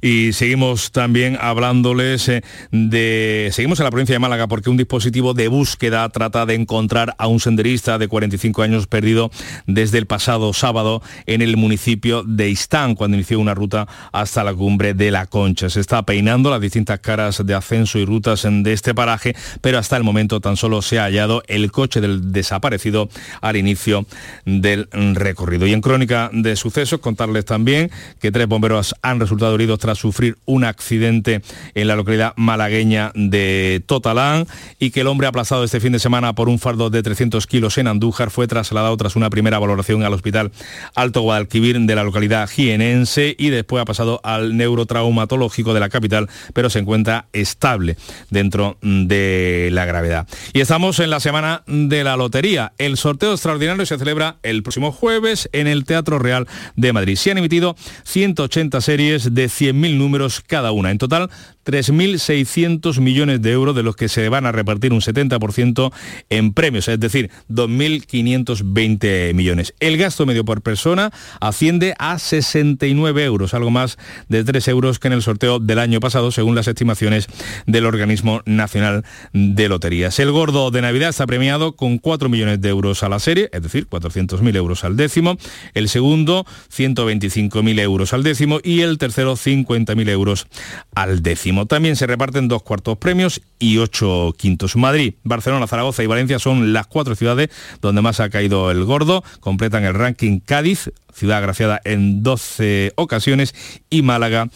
[0.03, 2.43] y seguimos también hablándoles eh,
[2.73, 3.51] de...
[3.53, 7.29] Seguimos en la provincia de Málaga porque un dispositivo de búsqueda trata de encontrar a
[7.29, 9.31] un senderista de 45 años perdido
[9.67, 14.53] desde el pasado sábado en el municipio de Istán, cuando inició una ruta hasta la
[14.53, 15.71] cumbre de la Concha.
[15.71, 19.97] Se está peinando las distintas caras de ascenso y rutas de este paraje, pero hasta
[19.97, 23.09] el momento tan solo se ha hallado el coche del desaparecido
[23.41, 24.05] al inicio
[24.45, 25.69] del recorrido.
[25.69, 30.39] Y en crónica de sucesos, contarles también que tres bomberos han resultado heridos tras sufrir
[30.45, 31.43] un accidente
[31.75, 34.47] en la localidad malagueña de Totalán
[34.79, 37.79] y que el hombre aplazado este fin de semana por un fardo de 300 kilos
[37.79, 40.53] en Andújar fue trasladado tras una primera valoración al hospital
[40.95, 46.29] Alto Guadalquivir de la localidad jienense y después ha pasado al neurotraumatológico de la capital,
[46.53, 47.97] pero se encuentra estable
[48.31, 50.27] dentro de la gravedad.
[50.53, 52.73] Y estamos en la semana de la lotería.
[52.79, 57.17] El sorteo extraordinario se celebra el próximo jueves en el Teatro Real de Madrid.
[57.17, 60.91] Se han emitido 180 series de 100.000 100.000 números cada una.
[60.91, 61.31] En total,
[61.65, 65.93] 3.600 millones de euros, de los que se van a repartir un 70%
[66.31, 69.75] en premios, es decir, 2.520 millones.
[69.81, 73.99] El gasto medio por persona asciende a 69 euros, algo más
[74.29, 77.29] de 3 euros que en el sorteo del año pasado, según las estimaciones
[77.67, 80.19] del Organismo Nacional de Loterías.
[80.19, 83.63] El gordo de Navidad está premiado con 4 millones de euros a la serie, es
[83.63, 85.37] decir, 400.000 euros al décimo.
[85.75, 88.61] El segundo, 125.000 euros al décimo.
[88.63, 90.47] Y el tercero, 50.000 euros
[90.95, 91.52] al décimo.
[91.69, 94.77] También se reparten dos cuartos premios y ocho quintos.
[94.77, 97.51] Madrid, Barcelona, Zaragoza y Valencia son las cuatro ciudades
[97.81, 99.23] donde más ha caído el gordo.
[99.41, 103.55] Completan el ranking Cádiz, ciudad agraciada en 12 ocasiones,
[103.91, 104.49] y Málaga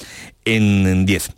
[0.44, 1.30] en 10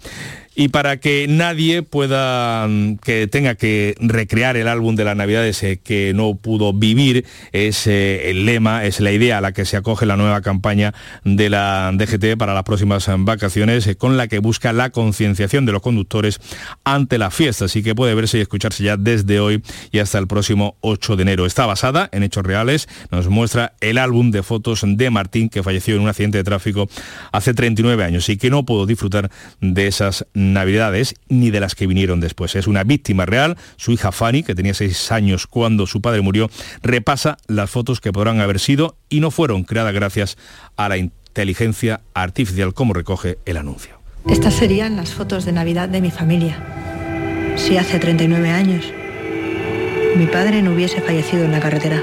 [0.58, 5.46] y para que nadie pueda, mm, que tenga que recrear el álbum de la Navidad
[5.46, 9.64] ese que no pudo vivir, es eh, el lema, es la idea a la que
[9.64, 14.26] se acoge la nueva campaña de la DGT para las próximas vacaciones, eh, con la
[14.26, 16.40] que busca la concienciación de los conductores
[16.82, 20.26] ante la fiesta, así que puede verse y escucharse ya desde hoy y hasta el
[20.26, 21.46] próximo 8 de enero.
[21.46, 25.94] Está basada en hechos reales, nos muestra el álbum de fotos de Martín, que falleció
[25.94, 26.88] en un accidente de tráfico
[27.30, 29.30] hace 39 años y que no pudo disfrutar
[29.60, 32.54] de esas navidades ni de las que vinieron después.
[32.56, 36.50] Es una víctima real, su hija Fanny, que tenía seis años cuando su padre murió,
[36.82, 40.36] repasa las fotos que podrán haber sido y no fueron creadas gracias
[40.76, 43.98] a la inteligencia artificial, como recoge el anuncio.
[44.28, 46.58] Estas serían las fotos de Navidad de mi familia.
[47.56, 48.92] Si hace 39 años
[50.16, 52.02] mi padre no hubiese fallecido en la carretera.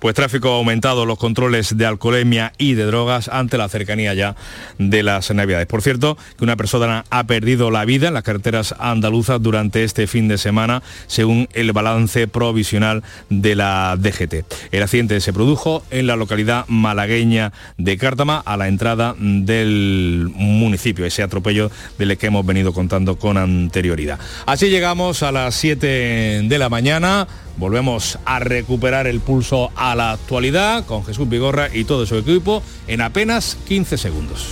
[0.00, 4.36] Pues tráfico aumentado, los controles de alcoholemia y de drogas ante la cercanía ya
[4.78, 5.66] de las Navidades.
[5.66, 10.06] Por cierto, que una persona ha perdido la vida en las carreteras andaluzas durante este
[10.06, 14.44] fin de semana, según el balance provisional de la DGT.
[14.70, 21.04] El accidente se produjo en la localidad malagueña de Cártama, a la entrada del municipio,
[21.06, 24.18] ese atropello del que hemos venido contando con anterioridad.
[24.46, 27.26] Así llegamos a las 7 de la mañana.
[27.58, 32.62] Volvemos a recuperar el pulso a la actualidad con Jesús Vigorra y todo su equipo
[32.86, 34.46] en apenas 15 segundos.